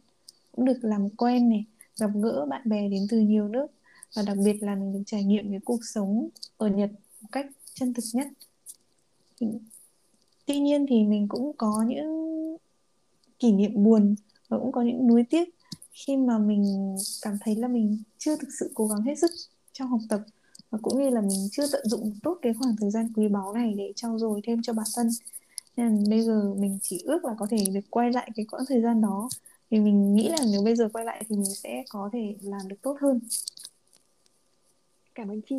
Cũng 0.51 0.65
được 0.65 0.77
làm 0.81 1.09
quen 1.09 1.49
này, 1.49 1.65
gặp 1.99 2.09
gỡ 2.15 2.45
bạn 2.49 2.61
bè 2.69 2.89
đến 2.89 3.07
từ 3.09 3.19
nhiều 3.19 3.47
nước. 3.47 3.67
Và 4.15 4.23
đặc 4.27 4.37
biệt 4.45 4.63
là 4.63 4.75
mình 4.75 4.93
được 4.93 5.03
trải 5.05 5.23
nghiệm 5.23 5.49
cái 5.49 5.59
cuộc 5.65 5.79
sống 5.83 6.29
ở 6.57 6.67
Nhật 6.67 6.91
một 7.21 7.29
cách 7.31 7.45
chân 7.73 7.93
thực 7.93 8.03
nhất. 8.13 8.27
Tuy 10.45 10.59
nhiên 10.59 10.85
thì 10.89 11.03
mình 11.03 11.27
cũng 11.27 11.51
có 11.57 11.85
những 11.87 12.57
kỷ 13.39 13.51
niệm 13.51 13.83
buồn 13.83 14.15
và 14.47 14.57
cũng 14.57 14.71
có 14.71 14.81
những 14.81 15.07
nuối 15.07 15.23
tiếc 15.29 15.49
khi 15.91 16.17
mà 16.17 16.37
mình 16.37 16.95
cảm 17.21 17.37
thấy 17.41 17.55
là 17.55 17.67
mình 17.67 18.03
chưa 18.17 18.35
thực 18.35 18.49
sự 18.59 18.71
cố 18.73 18.87
gắng 18.87 19.01
hết 19.01 19.15
sức 19.15 19.31
trong 19.73 19.87
học 19.87 19.99
tập. 20.09 20.21
Và 20.69 20.79
cũng 20.81 21.03
như 21.03 21.09
là 21.09 21.21
mình 21.21 21.47
chưa 21.51 21.67
tận 21.71 21.81
dụng 21.85 22.11
tốt 22.23 22.37
cái 22.41 22.53
khoảng 22.53 22.75
thời 22.79 22.91
gian 22.91 23.13
quý 23.15 23.27
báu 23.27 23.53
này 23.53 23.73
để 23.77 23.93
trau 23.95 24.19
dồi 24.19 24.41
thêm 24.43 24.61
cho 24.61 24.73
bản 24.73 24.85
thân 24.95 25.09
nên 25.79 25.97
là 25.97 26.03
bây 26.09 26.21
giờ 26.21 26.53
mình 26.57 26.79
chỉ 26.81 27.01
ước 27.05 27.25
là 27.25 27.35
có 27.39 27.47
thể 27.49 27.57
được 27.73 27.79
quay 27.89 28.11
lại 28.11 28.31
cái 28.35 28.45
quãng 28.51 28.63
thời 28.69 28.81
gian 28.81 29.01
đó 29.01 29.29
thì 29.71 29.79
mình 29.79 30.15
nghĩ 30.15 30.29
là 30.29 30.37
nếu 30.51 30.61
bây 30.63 30.75
giờ 30.75 30.89
quay 30.93 31.05
lại 31.05 31.23
thì 31.29 31.35
mình 31.35 31.45
sẽ 31.45 31.83
có 31.89 32.09
thể 32.13 32.35
làm 32.41 32.67
được 32.67 32.75
tốt 32.81 32.97
hơn 33.01 33.19
cảm 35.15 35.31
ơn 35.31 35.41
chi 35.41 35.55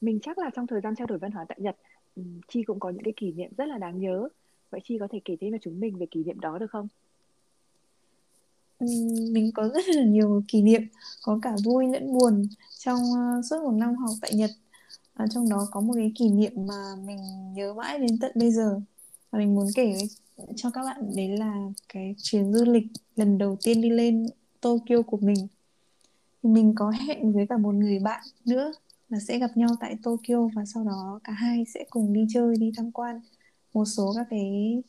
Mình 0.00 0.18
chắc 0.22 0.38
là 0.38 0.50
trong 0.54 0.66
thời 0.66 0.80
gian 0.80 0.94
trao 0.96 1.06
đổi 1.06 1.18
văn 1.18 1.30
hóa 1.30 1.44
tại 1.48 1.58
Nhật, 1.60 1.76
Chi 2.48 2.62
cũng 2.62 2.80
có 2.80 2.90
những 2.90 3.02
cái 3.02 3.12
kỷ 3.16 3.32
niệm 3.32 3.50
rất 3.56 3.68
là 3.68 3.78
đáng 3.78 4.00
nhớ. 4.00 4.28
Vậy 4.70 4.80
Chi 4.84 4.98
có 5.00 5.08
thể 5.10 5.20
kể 5.24 5.36
thêm 5.40 5.52
cho 5.52 5.58
chúng 5.60 5.80
mình 5.80 5.98
về 5.98 6.06
kỷ 6.06 6.24
niệm 6.24 6.40
đó 6.40 6.58
được 6.58 6.70
không? 6.70 6.88
Mình 9.32 9.50
có 9.54 9.68
rất 9.68 9.88
là 9.88 10.04
nhiều 10.04 10.42
kỷ 10.48 10.62
niệm, 10.62 10.82
có 11.22 11.38
cả 11.42 11.56
vui 11.64 11.86
lẫn 11.92 12.12
buồn 12.12 12.48
trong 12.78 13.00
ờ, 13.14 13.42
suốt 13.50 13.62
một 13.62 13.72
năm 13.72 13.96
học 13.96 14.10
tại 14.20 14.34
Nhật. 14.34 14.50
À, 15.14 15.26
trong 15.34 15.48
đó 15.48 15.68
có 15.70 15.80
một 15.80 15.94
cái 15.96 16.12
kỷ 16.14 16.28
niệm 16.30 16.52
mà 16.56 16.96
mình 17.04 17.52
nhớ 17.54 17.74
mãi 17.74 17.98
đến 17.98 18.18
tận 18.20 18.32
bây 18.34 18.50
giờ 18.52 18.80
và 19.30 19.38
mình 19.38 19.54
muốn 19.54 19.66
kể 19.74 19.98
cho 20.56 20.70
các 20.70 20.82
bạn 20.82 21.16
đấy 21.16 21.28
là 21.28 21.70
cái 21.88 22.14
chuyến 22.22 22.52
du 22.52 22.64
lịch 22.64 22.86
lần 23.16 23.38
đầu 23.38 23.56
tiên 23.62 23.80
đi 23.80 23.90
lên 23.90 24.26
Tokyo 24.60 25.02
của 25.06 25.16
mình. 25.16 25.46
Mình 26.42 26.74
có 26.74 26.90
hẹn 26.90 27.32
với 27.32 27.46
cả 27.46 27.56
một 27.56 27.74
người 27.74 27.98
bạn 27.98 28.22
nữa 28.44 28.72
là 29.08 29.20
sẽ 29.20 29.38
gặp 29.38 29.56
nhau 29.56 29.68
tại 29.80 29.96
Tokyo 30.02 30.48
và 30.54 30.64
sau 30.64 30.84
đó 30.84 31.20
cả 31.24 31.32
hai 31.32 31.64
sẽ 31.74 31.84
cùng 31.90 32.12
đi 32.12 32.26
chơi 32.34 32.56
đi 32.56 32.72
tham 32.76 32.92
quan 32.92 33.20
một 33.74 33.84
số 33.84 34.12
các 34.16 34.26
cái 34.30 34.82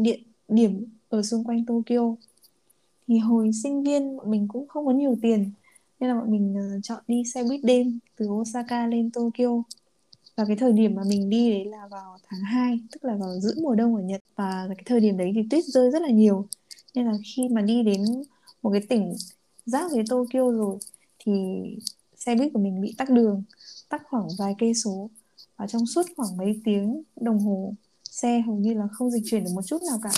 địa 0.00 0.18
điểm 0.48 0.84
ở 1.08 1.22
xung 1.22 1.44
quanh 1.44 1.64
Tokyo 1.64 2.14
thì 3.12 3.18
hồi 3.18 3.50
sinh 3.62 3.82
viên 3.82 4.16
bọn 4.16 4.30
mình 4.30 4.48
cũng 4.48 4.68
không 4.68 4.86
có 4.86 4.92
nhiều 4.92 5.16
tiền 5.22 5.50
nên 6.00 6.10
là 6.10 6.16
bọn 6.16 6.30
mình 6.30 6.54
uh, 6.76 6.84
chọn 6.84 7.02
đi 7.08 7.22
xe 7.34 7.44
buýt 7.44 7.60
đêm 7.64 7.98
từ 8.16 8.26
Osaka 8.26 8.86
lên 8.86 9.10
Tokyo. 9.10 9.62
Và 10.36 10.44
cái 10.44 10.56
thời 10.56 10.72
điểm 10.72 10.94
mà 10.94 11.02
mình 11.06 11.30
đi 11.30 11.50
đấy 11.50 11.64
là 11.64 11.88
vào 11.90 12.16
tháng 12.28 12.40
2 12.40 12.80
tức 12.92 13.04
là 13.04 13.16
vào 13.16 13.40
giữa 13.40 13.54
mùa 13.62 13.74
đông 13.74 13.96
ở 13.96 14.02
Nhật. 14.02 14.20
Và 14.36 14.66
cái 14.68 14.82
thời 14.86 15.00
điểm 15.00 15.16
đấy 15.16 15.32
thì 15.34 15.40
tuyết 15.50 15.64
rơi 15.64 15.90
rất 15.90 16.02
là 16.02 16.08
nhiều. 16.08 16.48
Nên 16.94 17.06
là 17.06 17.12
khi 17.34 17.48
mà 17.48 17.60
đi 17.60 17.82
đến 17.82 18.04
một 18.62 18.70
cái 18.70 18.82
tỉnh 18.88 19.14
giáp 19.66 19.90
với 19.90 20.04
Tokyo 20.08 20.50
rồi 20.50 20.78
thì 21.18 21.32
xe 22.16 22.34
buýt 22.34 22.52
của 22.52 22.60
mình 22.60 22.80
bị 22.80 22.94
tắc 22.98 23.10
đường 23.10 23.42
tắc 23.88 24.02
khoảng 24.10 24.28
vài 24.38 24.54
cây 24.58 24.74
số. 24.74 25.10
Và 25.56 25.66
trong 25.66 25.86
suốt 25.86 26.02
khoảng 26.16 26.36
mấy 26.36 26.60
tiếng 26.64 27.02
đồng 27.16 27.38
hồ 27.38 27.74
xe 28.10 28.40
hầu 28.46 28.56
như 28.56 28.74
là 28.74 28.88
không 28.92 29.10
dịch 29.10 29.22
chuyển 29.26 29.44
được 29.44 29.50
một 29.54 29.62
chút 29.66 29.82
nào 29.82 30.00
cả 30.02 30.10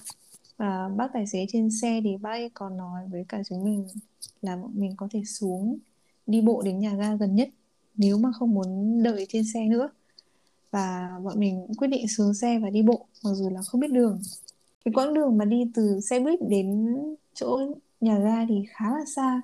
và 0.56 0.88
bác 0.96 1.12
tài 1.12 1.26
xế 1.26 1.46
trên 1.48 1.70
xe 1.70 2.00
thì 2.04 2.16
bác 2.16 2.30
ấy 2.30 2.50
còn 2.54 2.76
nói 2.76 3.02
với 3.10 3.24
cả 3.28 3.42
chúng 3.48 3.64
mình 3.64 3.86
là 4.42 4.56
bọn 4.56 4.70
mình 4.74 4.94
có 4.96 5.08
thể 5.10 5.24
xuống, 5.24 5.78
đi 6.26 6.40
bộ 6.40 6.62
đến 6.62 6.78
nhà 6.78 6.94
ga 6.94 7.14
gần 7.14 7.34
nhất 7.34 7.48
nếu 7.96 8.18
mà 8.18 8.32
không 8.32 8.54
muốn 8.54 9.02
đợi 9.02 9.26
trên 9.28 9.44
xe 9.54 9.64
nữa. 9.64 9.88
Và 10.70 11.18
bọn 11.24 11.40
mình 11.40 11.66
quyết 11.78 11.88
định 11.88 12.08
xuống 12.08 12.34
xe 12.34 12.58
và 12.58 12.70
đi 12.70 12.82
bộ, 12.82 13.06
mặc 13.24 13.30
dù 13.34 13.50
là 13.50 13.62
không 13.62 13.80
biết 13.80 13.92
đường. 13.92 14.20
Cái 14.84 14.92
quãng 14.94 15.14
đường 15.14 15.38
mà 15.38 15.44
đi 15.44 15.70
từ 15.74 16.00
xe 16.00 16.20
buýt 16.20 16.40
đến 16.48 16.96
chỗ 17.34 17.60
nhà 18.00 18.18
ga 18.18 18.46
thì 18.48 18.62
khá 18.68 18.90
là 18.90 19.04
xa. 19.16 19.42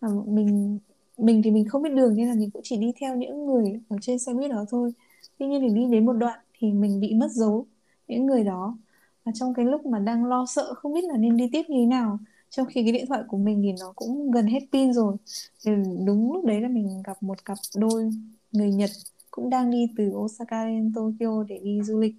Và 0.00 0.08
mình 0.26 0.78
mình 1.18 1.42
thì 1.42 1.50
mình 1.50 1.68
không 1.68 1.82
biết 1.82 1.90
đường 1.94 2.16
nên 2.16 2.28
là 2.28 2.34
mình 2.34 2.50
cũng 2.50 2.62
chỉ 2.64 2.76
đi 2.76 2.92
theo 3.00 3.16
những 3.16 3.46
người 3.46 3.80
ở 3.88 3.96
trên 4.02 4.18
xe 4.18 4.34
buýt 4.34 4.50
đó 4.50 4.64
thôi. 4.70 4.92
Tuy 5.38 5.46
nhiên 5.46 5.60
thì 5.60 5.74
đi 5.74 5.86
đến 5.90 6.06
một 6.06 6.12
đoạn 6.12 6.38
thì 6.58 6.72
mình 6.72 7.00
bị 7.00 7.14
mất 7.14 7.28
dấu, 7.30 7.66
những 8.08 8.26
người 8.26 8.44
đó 8.44 8.78
và 9.24 9.32
trong 9.34 9.54
cái 9.54 9.64
lúc 9.64 9.86
mà 9.86 9.98
đang 9.98 10.24
lo 10.24 10.46
sợ 10.46 10.74
không 10.74 10.92
biết 10.92 11.04
là 11.04 11.16
nên 11.16 11.36
đi 11.36 11.48
tiếp 11.52 11.62
như 11.68 11.76
thế 11.80 11.86
nào. 11.86 12.18
Trong 12.50 12.66
khi 12.66 12.82
cái 12.82 12.92
điện 12.92 13.06
thoại 13.08 13.22
của 13.28 13.36
mình 13.36 13.62
thì 13.62 13.72
nó 13.80 13.92
cũng 13.96 14.30
gần 14.30 14.46
hết 14.46 14.60
pin 14.72 14.92
rồi. 14.92 15.16
Thì 15.64 15.72
đúng 16.06 16.32
lúc 16.32 16.44
đấy 16.44 16.60
là 16.60 16.68
mình 16.68 17.02
gặp 17.04 17.22
một 17.22 17.44
cặp 17.44 17.58
đôi 17.76 18.10
người 18.52 18.72
Nhật 18.72 18.90
cũng 19.30 19.50
đang 19.50 19.70
đi 19.70 19.86
từ 19.96 20.10
Osaka 20.14 20.64
đến 20.64 20.92
Tokyo 20.94 21.44
để 21.48 21.60
đi 21.62 21.82
du 21.82 22.00
lịch. 22.00 22.14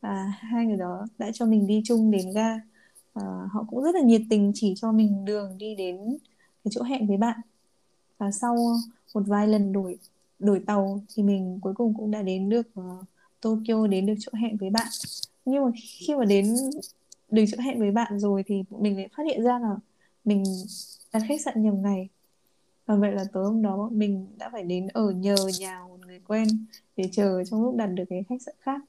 Và 0.00 0.32
hai 0.38 0.66
người 0.66 0.76
đó 0.76 1.06
đã 1.18 1.30
cho 1.34 1.46
mình 1.46 1.66
đi 1.66 1.82
chung 1.84 2.10
đến 2.10 2.30
ga. 2.34 2.60
Và 3.14 3.48
họ 3.52 3.64
cũng 3.70 3.82
rất 3.82 3.94
là 3.94 4.00
nhiệt 4.00 4.22
tình 4.30 4.52
chỉ 4.54 4.74
cho 4.76 4.92
mình 4.92 5.24
đường 5.24 5.58
đi 5.58 5.74
đến 5.74 5.96
cái 6.64 6.70
chỗ 6.70 6.82
hẹn 6.82 7.06
với 7.06 7.16
bạn. 7.16 7.40
Và 8.18 8.30
sau 8.30 8.56
một 9.14 9.22
vài 9.26 9.48
lần 9.48 9.72
đổi 9.72 9.98
đổi 10.38 10.60
tàu 10.66 11.00
thì 11.14 11.22
mình 11.22 11.58
cuối 11.62 11.74
cùng 11.74 11.94
cũng 11.94 12.10
đã 12.10 12.22
đến 12.22 12.48
được 12.48 12.66
uh, 12.80 13.04
Tokyo 13.40 13.86
đến 13.86 14.06
được 14.06 14.14
chỗ 14.20 14.32
hẹn 14.34 14.56
với 14.56 14.70
bạn 14.70 14.88
nhưng 15.44 15.64
mà 15.64 15.70
khi 15.76 16.14
mà 16.14 16.24
đến 16.24 16.54
được 17.30 17.44
chỗ 17.48 17.62
hẹn 17.62 17.78
với 17.78 17.90
bạn 17.90 18.18
rồi 18.18 18.42
thì 18.46 18.64
mình 18.70 18.96
lại 18.96 19.08
phát 19.16 19.22
hiện 19.26 19.42
ra 19.42 19.58
là 19.58 19.76
mình 20.24 20.44
đặt 21.12 21.22
khách 21.28 21.40
sạn 21.40 21.62
nhầm 21.62 21.82
ngày. 21.82 22.08
Và 22.86 22.96
vậy 22.96 23.12
là 23.12 23.24
tối 23.32 23.44
hôm 23.44 23.62
đó 23.62 23.88
mình 23.92 24.26
đã 24.38 24.50
phải 24.52 24.62
đến 24.62 24.88
ở 24.88 25.10
nhờ 25.10 25.36
nhà 25.58 25.84
một 25.88 26.06
người 26.06 26.20
quen 26.28 26.48
để 26.96 27.08
chờ 27.12 27.44
trong 27.44 27.62
lúc 27.62 27.76
đặt 27.76 27.86
được 27.86 28.04
cái 28.10 28.24
khách 28.28 28.42
sạn 28.42 28.54
khác. 28.60 28.80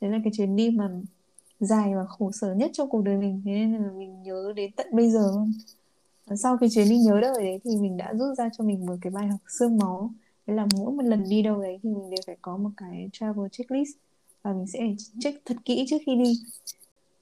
Đấy 0.00 0.10
là 0.10 0.18
cái 0.24 0.32
chuyến 0.36 0.56
đi 0.56 0.70
mà 0.70 0.90
dài 1.60 1.94
và 1.94 2.04
khổ 2.04 2.32
sở 2.32 2.54
nhất 2.54 2.70
trong 2.74 2.88
cuộc 2.90 3.02
đời 3.02 3.16
mình. 3.16 3.42
Thế 3.44 3.50
nên 3.52 3.74
là 3.74 3.90
mình 3.90 4.22
nhớ 4.22 4.52
đến 4.56 4.72
tận 4.72 4.86
bây 4.92 5.10
giờ 5.10 5.32
luôn. 5.34 5.52
Sau 6.36 6.56
cái 6.58 6.68
chuyến 6.70 6.88
đi 6.88 6.98
nhớ 6.98 7.20
đời 7.20 7.44
đấy 7.44 7.60
thì 7.64 7.76
mình 7.76 7.96
đã 7.96 8.14
rút 8.14 8.38
ra 8.38 8.48
cho 8.58 8.64
mình 8.64 8.86
một 8.86 8.94
cái 9.00 9.10
bài 9.10 9.26
học 9.26 9.40
xương 9.48 9.78
máu. 9.78 10.10
Đấy 10.46 10.56
là 10.56 10.66
mỗi 10.76 10.92
một 10.92 11.02
lần 11.04 11.24
đi 11.28 11.42
đâu 11.42 11.62
đấy 11.62 11.78
thì 11.82 11.90
mình 11.90 12.10
đều 12.10 12.20
phải 12.26 12.36
có 12.42 12.56
một 12.56 12.70
cái 12.76 13.08
travel 13.12 13.46
checklist 13.52 13.96
và 14.44 14.52
mình 14.52 14.66
sẽ 14.66 14.94
check 15.20 15.44
thật 15.44 15.56
kỹ 15.64 15.84
trước 15.88 15.98
khi 16.06 16.16
đi 16.16 16.32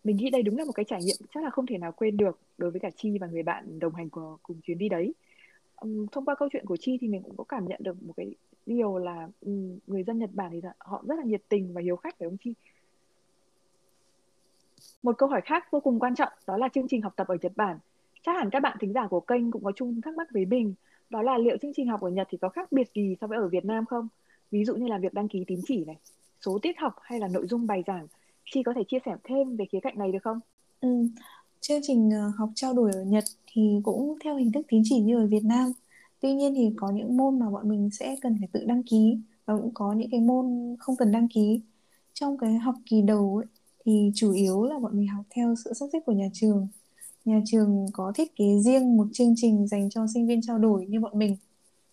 Mình 0.05 0.17
nghĩ 0.17 0.31
đây 0.31 0.43
đúng 0.43 0.59
là 0.59 0.65
một 0.65 0.73
cái 0.73 0.85
trải 0.85 1.01
nghiệm 1.05 1.17
chắc 1.35 1.45
là 1.45 1.51
không 1.51 1.67
thể 1.67 1.79
nào 1.79 1.93
quên 1.93 2.17
được 2.17 2.39
đối 2.59 2.71
với 2.71 2.81
cả 2.81 2.91
Chi 2.97 3.19
và 3.19 3.27
người 3.27 3.43
bạn 3.43 3.79
đồng 3.79 3.95
hành 3.95 4.11
của 4.11 4.37
cùng 4.43 4.61
chuyến 4.63 4.79
đi 4.79 4.89
đấy. 4.89 5.15
Thông 6.13 6.25
qua 6.25 6.35
câu 6.35 6.49
chuyện 6.53 6.67
của 6.67 6.77
Chi 6.77 6.99
thì 7.01 7.09
mình 7.09 7.23
cũng 7.23 7.37
có 7.37 7.45
cảm 7.45 7.69
nhận 7.69 7.81
được 7.83 8.03
một 8.03 8.13
cái 8.17 8.35
điều 8.67 8.99
là 8.99 9.29
người 9.87 10.03
dân 10.03 10.19
Nhật 10.19 10.31
Bản 10.33 10.51
thì 10.53 10.61
họ 10.79 11.03
rất 11.07 11.15
là 11.19 11.25
nhiệt 11.25 11.43
tình 11.49 11.73
và 11.73 11.81
hiếu 11.81 11.97
khách 11.97 12.19
phải 12.19 12.29
không 12.29 12.37
Chi? 12.45 12.55
Một 15.03 15.19
câu 15.19 15.29
hỏi 15.29 15.41
khác 15.45 15.71
vô 15.71 15.81
cùng 15.81 15.99
quan 15.99 16.15
trọng 16.15 16.33
đó 16.47 16.57
là 16.57 16.69
chương 16.69 16.89
trình 16.89 17.03
học 17.03 17.13
tập 17.17 17.27
ở 17.29 17.37
Nhật 17.43 17.53
Bản. 17.57 17.79
Chắc 18.23 18.33
hẳn 18.37 18.51
các 18.51 18.61
bạn 18.61 18.77
thính 18.81 18.93
giả 18.93 19.07
của 19.07 19.21
kênh 19.21 19.51
cũng 19.51 19.65
có 19.65 19.73
chung 19.77 20.01
thắc 20.01 20.17
mắc 20.17 20.29
với 20.33 20.45
mình, 20.45 20.75
đó 21.11 21.23
là 21.23 21.39
liệu 21.39 21.57
chương 21.63 21.73
trình 21.77 21.89
học 21.89 22.01
ở 22.01 22.11
Nhật 22.11 22.29
thì 22.31 22.39
có 22.39 22.49
khác 22.49 22.73
biệt 22.73 22.89
gì 22.95 23.17
so 23.21 23.27
với 23.27 23.39
ở 23.39 23.49
Việt 23.49 23.65
Nam 23.65 23.87
không? 23.87 24.09
Ví 24.51 24.65
dụ 24.65 24.77
như 24.77 24.87
là 24.87 24.99
việc 24.99 25.15
đăng 25.15 25.29
ký 25.29 25.45
tín 25.47 25.61
chỉ 25.67 25.85
này, 25.85 25.97
số 26.45 26.59
tiết 26.63 26.79
học 26.79 26.95
hay 27.03 27.21
là 27.21 27.29
nội 27.29 27.47
dung 27.47 27.67
bài 27.67 27.83
giảng. 27.87 28.07
Chi 28.53 28.63
có 28.63 28.73
thể 28.77 28.83
chia 28.89 28.99
sẻ 29.05 29.13
thêm 29.25 29.57
về 29.57 29.65
khía 29.73 29.81
cạnh 29.83 29.99
này 29.99 30.13
được 30.13 30.19
không? 30.23 30.41
Ừ. 30.81 31.09
Chương 31.61 31.81
trình 31.83 32.11
ờ, 32.11 32.33
học 32.37 32.51
trao 32.55 32.75
đổi 32.75 32.91
ở 32.95 33.05
Nhật 33.05 33.25
thì 33.47 33.81
cũng 33.83 34.19
theo 34.25 34.37
hình 34.37 34.53
thức 34.53 34.67
tín 34.69 34.83
chỉ 34.85 35.01
như 35.01 35.19
ở 35.19 35.27
Việt 35.27 35.45
Nam. 35.45 35.73
Tuy 36.21 36.35
nhiên 36.35 36.55
thì 36.57 36.71
có 36.77 36.91
những 36.91 37.17
môn 37.17 37.39
mà 37.39 37.51
bọn 37.51 37.69
mình 37.69 37.91
sẽ 37.91 38.17
cần 38.21 38.37
phải 38.39 38.49
tự 38.53 38.65
đăng 38.65 38.83
ký 38.83 39.19
và 39.47 39.57
cũng 39.57 39.71
có 39.75 39.93
những 39.93 40.11
cái 40.11 40.21
môn 40.21 40.77
không 40.79 40.97
cần 40.97 41.13
đăng 41.13 41.29
ký. 41.29 41.61
Trong 42.15 42.39
cái 42.39 42.55
học 42.55 42.75
kỳ 42.87 43.03
đầu 43.03 43.37
ấy, 43.37 43.47
thì 43.85 44.11
chủ 44.15 44.33
yếu 44.33 44.65
là 44.65 44.79
bọn 44.79 44.99
mình 44.99 45.09
học 45.09 45.25
theo 45.31 45.55
sự 45.65 45.73
sắp 45.73 45.87
xếp 45.93 46.01
của 46.07 46.13
nhà 46.13 46.29
trường. 46.33 46.69
Nhà 47.25 47.41
trường 47.47 47.87
có 47.93 48.13
thiết 48.15 48.37
kế 48.37 48.59
riêng 48.59 48.97
một 48.97 49.07
chương 49.13 49.35
trình 49.37 49.67
dành 49.67 49.91
cho 49.91 50.07
sinh 50.15 50.27
viên 50.27 50.43
trao 50.43 50.59
đổi 50.59 50.87
như 50.87 51.01
bọn 51.01 51.19
mình 51.19 51.37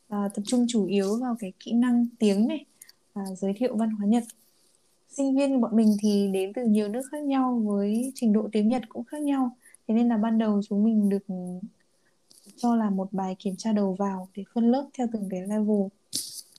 và 0.08 0.30
tập 0.34 0.42
trung 0.46 0.66
chủ 0.70 0.86
yếu 0.86 1.18
vào 1.22 1.36
cái 1.40 1.54
kỹ 1.60 1.74
năng 1.74 2.08
tiếng 2.20 2.48
này 2.48 2.66
và 3.14 3.26
giới 3.38 3.54
thiệu 3.54 3.76
văn 3.76 3.90
hóa 3.90 4.06
Nhật. 4.06 4.24
Sinh 5.10 5.36
viên 5.36 5.62
bọn 5.62 5.76
mình 5.76 5.98
thì 6.02 6.30
đến 6.34 6.54
từ 6.54 6.66
nhiều 6.66 6.88
nước 6.88 7.02
khác 7.12 7.24
nhau 7.24 7.62
với 7.66 8.12
trình 8.16 8.34
độ 8.34 8.50
tiếng 8.52 8.70
Nhật 8.70 8.82
cũng 8.90 9.04
khác 9.04 9.22
nhau. 9.22 9.56
Thế 9.88 9.94
nên 9.94 10.08
là 10.08 10.18
ban 10.18 10.38
đầu 10.38 10.62
chúng 10.70 10.84
mình 10.84 11.10
được 11.10 11.24
cho 12.56 12.76
là 12.76 12.90
một 12.90 13.14
bài 13.14 13.36
kiểm 13.40 13.56
tra 13.58 13.72
đầu 13.72 13.94
vào 14.00 14.28
để 14.36 14.44
phân 14.54 14.72
lớp 14.72 14.88
theo 14.98 15.08
từng 15.14 15.30
cái 15.30 15.42
level. 15.42 15.88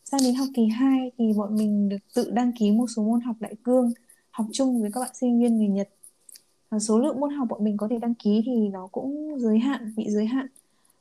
Sang 0.05 0.21
đến 0.25 0.35
học 0.35 0.49
kỳ 0.55 0.67
2 0.67 1.11
thì 1.19 1.33
bọn 1.33 1.57
mình 1.57 1.89
được 1.89 1.99
tự 2.15 2.31
đăng 2.31 2.53
ký 2.59 2.71
một 2.71 2.87
số 2.97 3.03
môn 3.03 3.21
học 3.21 3.37
đại 3.41 3.55
cương, 3.63 3.93
học 4.31 4.47
chung 4.53 4.81
với 4.81 4.91
các 4.93 5.01
bạn 5.01 5.11
sinh 5.15 5.41
viên 5.41 5.57
người 5.57 5.69
Nhật 5.69 5.89
và 6.71 6.79
số 6.79 6.99
lượng 6.99 7.21
môn 7.21 7.35
học 7.35 7.49
bọn 7.51 7.65
mình 7.65 7.77
có 7.77 7.89
thể 7.89 7.99
đăng 7.99 8.15
ký 8.15 8.43
thì 8.47 8.69
nó 8.69 8.87
cũng 8.87 9.39
giới 9.39 9.59
hạn, 9.59 9.93
bị 9.97 10.11
giới 10.11 10.27
hạn 10.27 10.47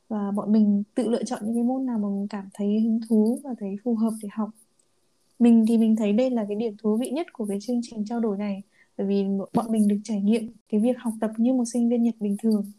và 0.08 0.30
bọn 0.30 0.52
mình 0.52 0.82
tự 0.94 1.08
lựa 1.08 1.24
chọn 1.24 1.40
những 1.44 1.54
cái 1.54 1.62
môn 1.62 1.86
nào 1.86 1.98
mà 1.98 2.08
mình 2.08 2.28
cảm 2.28 2.48
thấy 2.54 2.80
hứng 2.80 3.00
thú 3.08 3.38
và 3.44 3.54
thấy 3.60 3.76
phù 3.84 3.94
hợp 3.94 4.12
để 4.22 4.28
học 4.32 4.50
mình 5.40 5.64
thì 5.68 5.78
mình 5.78 5.96
thấy 5.96 6.12
đây 6.12 6.30
là 6.30 6.44
cái 6.48 6.56
điểm 6.56 6.76
thú 6.78 6.96
vị 6.96 7.10
nhất 7.10 7.26
của 7.32 7.46
cái 7.46 7.58
chương 7.60 7.80
trình 7.82 8.04
trao 8.04 8.20
đổi 8.20 8.38
này 8.38 8.62
bởi 8.98 9.06
vì 9.06 9.24
bọn 9.52 9.72
mình 9.72 9.88
được 9.88 9.98
trải 10.04 10.20
nghiệm 10.20 10.50
cái 10.68 10.80
việc 10.80 10.98
học 10.98 11.12
tập 11.20 11.30
như 11.36 11.52
một 11.52 11.64
sinh 11.72 11.88
viên 11.88 12.02
Nhật 12.02 12.14
bình 12.20 12.36
thường 12.42 12.72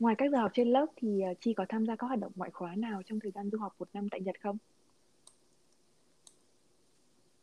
Ngoài 0.00 0.14
các 0.18 0.30
giờ 0.30 0.38
học 0.38 0.50
trên 0.54 0.68
lớp 0.68 0.86
thì 0.96 1.20
ờ, 1.20 1.34
Chi 1.40 1.54
có 1.54 1.66
tham 1.68 1.86
gia 1.86 1.96
các 1.96 2.06
hoạt 2.06 2.20
động 2.20 2.32
ngoại 2.36 2.50
khóa 2.50 2.74
nào 2.76 3.02
trong 3.06 3.20
thời 3.20 3.30
gian 3.30 3.50
du 3.50 3.58
học 3.58 3.74
một 3.78 3.88
năm 3.92 4.08
tại 4.10 4.20
Nhật 4.20 4.36
không? 4.42 4.58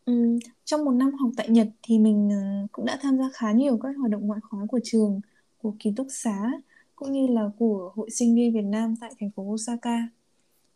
Ừ, 0.06 0.40
trong 0.66 0.86
một 0.86 0.92
năm 0.92 1.14
học 1.14 1.30
tại 1.38 1.50
Nhật 1.50 1.68
thì 1.84 2.00
mình 2.00 2.30
ờ, 2.32 2.68
cũng 2.72 2.86
đã 2.86 3.00
tham 3.02 3.18
gia 3.18 3.30
khá 3.34 3.52
nhiều 3.52 3.78
các 3.78 3.98
hoạt 3.98 4.12
động 4.12 4.28
ngoại 4.28 4.40
khóa 4.44 4.66
của 4.70 4.80
trường, 4.84 5.22
của 5.62 5.74
ký 5.80 5.94
túc 5.96 6.08
xá 6.10 6.52
cũng 6.96 7.12
như 7.12 7.28
là 7.28 7.50
của 7.60 7.92
Hội 7.96 8.10
sinh 8.10 8.36
viên 8.36 8.54
Việt 8.54 8.66
Nam 8.66 8.96
tại 9.02 9.12
thành 9.20 9.32
phố 9.32 9.44
Osaka. 9.44 10.08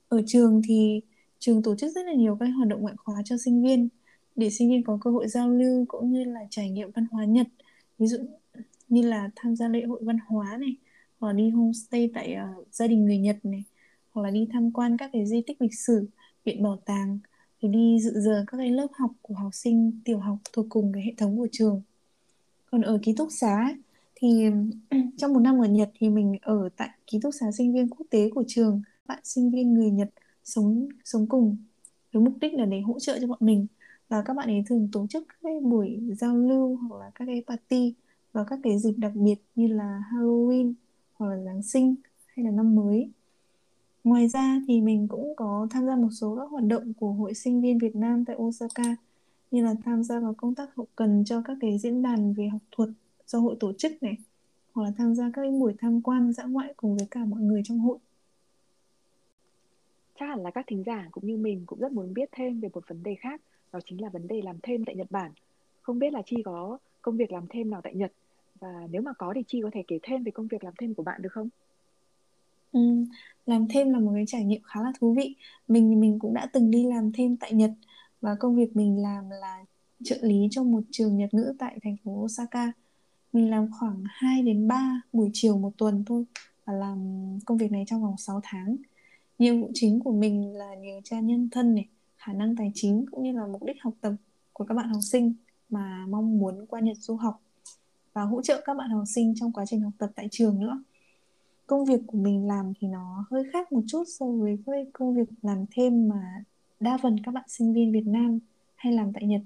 Ở 0.09 0.21
trường 0.27 0.61
thì 0.67 1.01
trường 1.41 1.62
tổ 1.62 1.75
chức 1.75 1.95
rất 1.95 2.05
là 2.05 2.13
nhiều 2.13 2.38
các 2.39 2.45
hoạt 2.45 2.67
động 2.67 2.81
ngoại 2.81 2.95
khóa 2.98 3.15
cho 3.25 3.38
sinh 3.38 3.63
viên 3.63 3.89
để 4.36 4.50
sinh 4.50 4.69
viên 4.69 4.83
có 4.83 4.98
cơ 5.01 5.12
hội 5.12 5.27
giao 5.27 5.50
lưu 5.50 5.86
cũng 5.88 6.12
như 6.12 6.24
là 6.24 6.39
trải 6.50 6.69
nghiệm 6.69 6.91
văn 6.91 7.05
hóa 7.12 7.25
Nhật. 7.25 7.48
Ví 8.00 8.07
dụ 8.07 8.17
như 8.89 9.01
là 9.01 9.29
tham 9.36 9.55
gia 9.55 9.67
lễ 9.67 9.83
hội 9.83 10.00
văn 10.03 10.17
hóa 10.27 10.57
này, 10.57 10.75
hoặc 11.19 11.27
là 11.27 11.33
đi 11.33 11.50
homestay 11.50 12.10
tại 12.13 12.38
uh, 12.60 12.67
gia 12.71 12.88
đình 12.88 13.05
người 13.05 13.17
Nhật 13.17 13.38
này, 13.43 13.63
hoặc 14.12 14.21
là 14.24 14.31
đi 14.31 14.48
tham 14.53 14.71
quan 14.71 14.98
các 14.98 15.10
cái 15.13 15.25
di 15.25 15.41
tích 15.41 15.62
lịch 15.62 15.79
sử, 15.79 16.07
viện 16.45 16.63
bảo 16.63 16.77
tàng 16.86 17.19
thì 17.62 17.69
đi 17.69 18.00
dự 18.00 18.12
giờ 18.15 18.43
các 18.48 18.57
cái 18.57 18.69
lớp 18.71 18.88
học 18.93 19.12
của 19.21 19.33
học 19.33 19.53
sinh 19.53 20.00
tiểu 20.05 20.19
học 20.19 20.38
thuộc 20.53 20.65
cùng 20.69 20.91
cái 20.93 21.03
hệ 21.03 21.13
thống 21.17 21.38
của 21.38 21.48
trường 21.51 21.81
còn 22.71 22.81
ở 22.81 23.00
ký 23.03 23.13
túc 23.17 23.27
xá 23.31 23.75
thì 24.15 24.45
trong 25.17 25.33
một 25.33 25.39
năm 25.39 25.62
ở 25.62 25.67
Nhật 25.67 25.89
thì 26.00 26.10
mình 26.10 26.38
ở 26.41 26.69
tại 26.77 26.89
ký 27.07 27.19
túc 27.21 27.33
xá 27.39 27.51
sinh 27.51 27.74
viên 27.74 27.89
quốc 27.89 28.05
tế 28.10 28.29
của 28.36 28.43
trường 28.48 28.81
bạn 29.05 29.19
sinh 29.24 29.51
viên 29.51 29.74
người 29.74 29.91
Nhật 29.91 30.10
sống 30.43 30.88
sống 31.05 31.27
cùng 31.27 31.57
với 32.12 32.24
mục 32.24 32.33
đích 32.41 32.53
là 32.53 32.65
để 32.65 32.81
hỗ 32.81 33.00
trợ 33.00 33.19
cho 33.21 33.27
bọn 33.27 33.39
mình 33.41 33.67
và 34.10 34.21
các 34.21 34.33
bạn 34.33 34.50
ấy 34.50 34.63
thường 34.67 34.89
tổ 34.91 35.07
chức 35.07 35.24
các 35.27 35.38
cái 35.43 35.60
buổi 35.60 36.00
giao 36.17 36.38
lưu 36.38 36.75
hoặc 36.75 37.00
là 37.00 37.12
các 37.15 37.25
cái 37.25 37.43
party 37.48 37.93
vào 38.33 38.45
các 38.45 38.60
cái 38.63 38.79
dịp 38.79 38.93
đặc 38.98 39.12
biệt 39.15 39.36
như 39.55 39.67
là 39.67 40.03
Halloween 40.12 40.74
hoặc 41.13 41.29
là 41.29 41.43
Giáng 41.43 41.63
sinh 41.63 41.95
hay 42.36 42.45
là 42.45 42.51
năm 42.51 42.75
mới 42.75 43.10
Ngoài 44.03 44.27
ra 44.27 44.62
thì 44.67 44.81
mình 44.81 45.07
cũng 45.07 45.33
có 45.36 45.67
tham 45.69 45.86
gia 45.86 45.95
một 45.95 46.10
số 46.12 46.36
các 46.36 46.50
hoạt 46.51 46.63
động 46.63 46.93
của 46.93 47.12
Hội 47.12 47.33
sinh 47.33 47.62
viên 47.62 47.79
Việt 47.79 47.95
Nam 47.95 48.25
tại 48.25 48.36
Osaka, 48.39 48.95
như 49.51 49.63
là 49.63 49.75
tham 49.86 50.03
gia 50.03 50.19
vào 50.19 50.33
công 50.33 50.55
tác 50.55 50.75
hậu 50.75 50.88
cần 50.95 51.24
cho 51.25 51.41
các 51.41 51.57
cái 51.62 51.77
diễn 51.77 52.01
đàn 52.01 52.33
về 52.33 52.48
học 52.48 52.62
thuật 52.71 52.89
do 53.27 53.39
hội 53.39 53.55
tổ 53.60 53.74
chức 53.74 54.03
này, 54.03 54.17
hoặc 54.74 54.83
là 54.83 54.91
tham 54.98 55.15
gia 55.15 55.31
các 55.33 55.41
buổi 55.60 55.74
tham 55.79 56.01
quan 56.01 56.33
dã 56.33 56.43
ngoại 56.43 56.74
cùng 56.77 56.98
với 56.98 57.07
cả 57.12 57.25
mọi 57.25 57.41
người 57.41 57.62
trong 57.65 57.79
hội. 57.79 57.98
Chắc 60.21 60.27
hẳn 60.27 60.43
là 60.43 60.51
các 60.51 60.65
thính 60.67 60.83
giả 60.85 61.07
cũng 61.11 61.27
như 61.27 61.37
mình 61.37 61.63
cũng 61.65 61.79
rất 61.79 61.91
muốn 61.91 62.13
biết 62.13 62.29
thêm 62.31 62.59
về 62.59 62.69
một 62.73 62.83
vấn 62.87 63.03
đề 63.03 63.15
khác, 63.19 63.41
đó 63.71 63.79
chính 63.85 64.01
là 64.01 64.09
vấn 64.09 64.27
đề 64.27 64.41
làm 64.41 64.55
thêm 64.63 64.85
tại 64.85 64.95
Nhật 64.95 65.11
Bản. 65.11 65.31
Không 65.81 65.99
biết 65.99 66.13
là 66.13 66.21
Chi 66.25 66.35
có 66.45 66.77
công 67.01 67.17
việc 67.17 67.31
làm 67.31 67.45
thêm 67.49 67.69
nào 67.69 67.81
tại 67.83 67.95
Nhật 67.95 68.11
và 68.59 68.87
nếu 68.91 69.01
mà 69.01 69.13
có 69.17 69.33
thì 69.35 69.41
Chi 69.47 69.59
có 69.63 69.69
thể 69.73 69.83
kể 69.87 69.99
thêm 70.03 70.23
về 70.23 70.31
công 70.31 70.47
việc 70.47 70.63
làm 70.63 70.73
thêm 70.79 70.93
của 70.93 71.03
bạn 71.03 71.21
được 71.21 71.31
không? 71.31 71.49
Ừ, 72.71 72.79
làm 73.45 73.67
thêm 73.69 73.89
là 73.89 73.99
một 73.99 74.11
cái 74.15 74.23
trải 74.27 74.43
nghiệm 74.43 74.61
khá 74.63 74.81
là 74.81 74.91
thú 74.99 75.13
vị. 75.13 75.35
Mình 75.67 75.89
thì 75.89 75.95
mình 75.95 76.19
cũng 76.19 76.33
đã 76.33 76.47
từng 76.53 76.71
đi 76.71 76.83
làm 76.87 77.11
thêm 77.13 77.37
tại 77.37 77.53
Nhật 77.53 77.71
và 78.21 78.35
công 78.39 78.55
việc 78.55 78.75
mình 78.75 79.01
làm 79.01 79.29
là 79.29 79.65
trợ 80.03 80.17
lý 80.21 80.47
cho 80.51 80.63
một 80.63 80.83
trường 80.91 81.17
Nhật 81.17 81.33
ngữ 81.33 81.53
tại 81.59 81.79
thành 81.83 81.97
phố 82.03 82.11
Osaka. 82.11 82.71
Mình 83.33 83.49
làm 83.49 83.67
khoảng 83.79 84.03
2 84.07 84.41
đến 84.41 84.67
3 84.67 85.01
buổi 85.13 85.29
chiều 85.33 85.57
một 85.57 85.71
tuần 85.77 86.03
thôi 86.05 86.25
và 86.65 86.73
làm 86.73 86.99
công 87.45 87.57
việc 87.57 87.71
này 87.71 87.83
trong 87.87 88.01
vòng 88.01 88.17
6 88.17 88.39
tháng. 88.43 88.77
Nhiệm 89.41 89.62
vụ 89.62 89.71
chính 89.74 90.00
của 90.00 90.12
mình 90.12 90.55
là 90.55 90.75
điều 90.81 91.01
tra 91.03 91.19
nhân 91.19 91.50
thân 91.51 91.75
này, 91.75 91.88
khả 92.17 92.33
năng 92.33 92.55
tài 92.55 92.71
chính 92.75 93.05
cũng 93.12 93.24
như 93.24 93.31
là 93.31 93.48
mục 93.48 93.63
đích 93.63 93.81
học 93.81 93.93
tập 94.01 94.13
của 94.53 94.63
các 94.63 94.74
bạn 94.74 94.89
học 94.89 95.00
sinh 95.03 95.33
mà 95.69 96.05
mong 96.10 96.38
muốn 96.38 96.65
qua 96.65 96.79
Nhật 96.79 96.98
du 96.98 97.15
học 97.15 97.41
và 98.13 98.21
hỗ 98.21 98.41
trợ 98.41 98.62
các 98.65 98.77
bạn 98.77 98.89
học 98.89 99.03
sinh 99.07 99.33
trong 99.39 99.51
quá 99.51 99.65
trình 99.65 99.81
học 99.81 99.93
tập 99.98 100.10
tại 100.15 100.27
trường 100.31 100.60
nữa 100.60 100.83
công 101.67 101.86
việc 101.86 102.01
của 102.07 102.17
mình 102.17 102.48
làm 102.48 102.74
thì 102.79 102.88
nó 102.88 103.25
hơi 103.31 103.43
khác 103.53 103.71
một 103.71 103.81
chút 103.88 104.03
so 104.19 104.25
với 104.25 104.57
cái 104.65 104.86
công 104.93 105.15
việc 105.15 105.29
làm 105.41 105.65
thêm 105.71 106.10
mà 106.10 106.43
đa 106.79 106.98
phần 107.03 107.15
các 107.24 107.33
bạn 107.33 107.43
sinh 107.48 107.74
viên 107.74 107.91
Việt 107.91 108.07
Nam 108.07 108.39
hay 108.75 108.93
làm 108.93 109.13
tại 109.13 109.24
Nhật. 109.24 109.41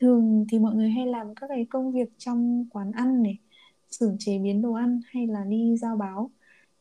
Thường 0.00 0.46
thì 0.50 0.58
mọi 0.58 0.74
người 0.74 0.90
hay 0.90 1.06
làm 1.06 1.34
các 1.34 1.46
cái 1.46 1.66
công 1.70 1.92
việc 1.92 2.08
trong 2.18 2.66
quán 2.70 2.92
ăn 2.92 3.22
này, 3.22 3.38
xưởng 3.90 4.16
chế 4.18 4.38
biến 4.38 4.62
đồ 4.62 4.72
ăn 4.72 5.00
hay 5.06 5.26
là 5.26 5.44
đi 5.44 5.76
giao 5.76 5.96
báo. 5.96 6.30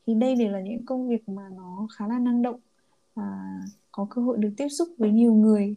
Thì 0.08 0.14
đây 0.14 0.36
đều 0.36 0.52
là 0.52 0.62
những 0.62 0.86
công 0.86 1.08
việc 1.08 1.30
mà 1.30 1.50
nó 1.56 1.88
khá 1.96 2.08
là 2.08 2.20
năng 2.20 2.42
động 2.42 2.60
và 3.16 3.62
có 3.92 4.08
cơ 4.10 4.22
hội 4.22 4.38
được 4.38 4.52
tiếp 4.58 4.70
xúc 4.70 4.90
với 4.98 5.12
nhiều 5.12 5.34
người. 5.34 5.76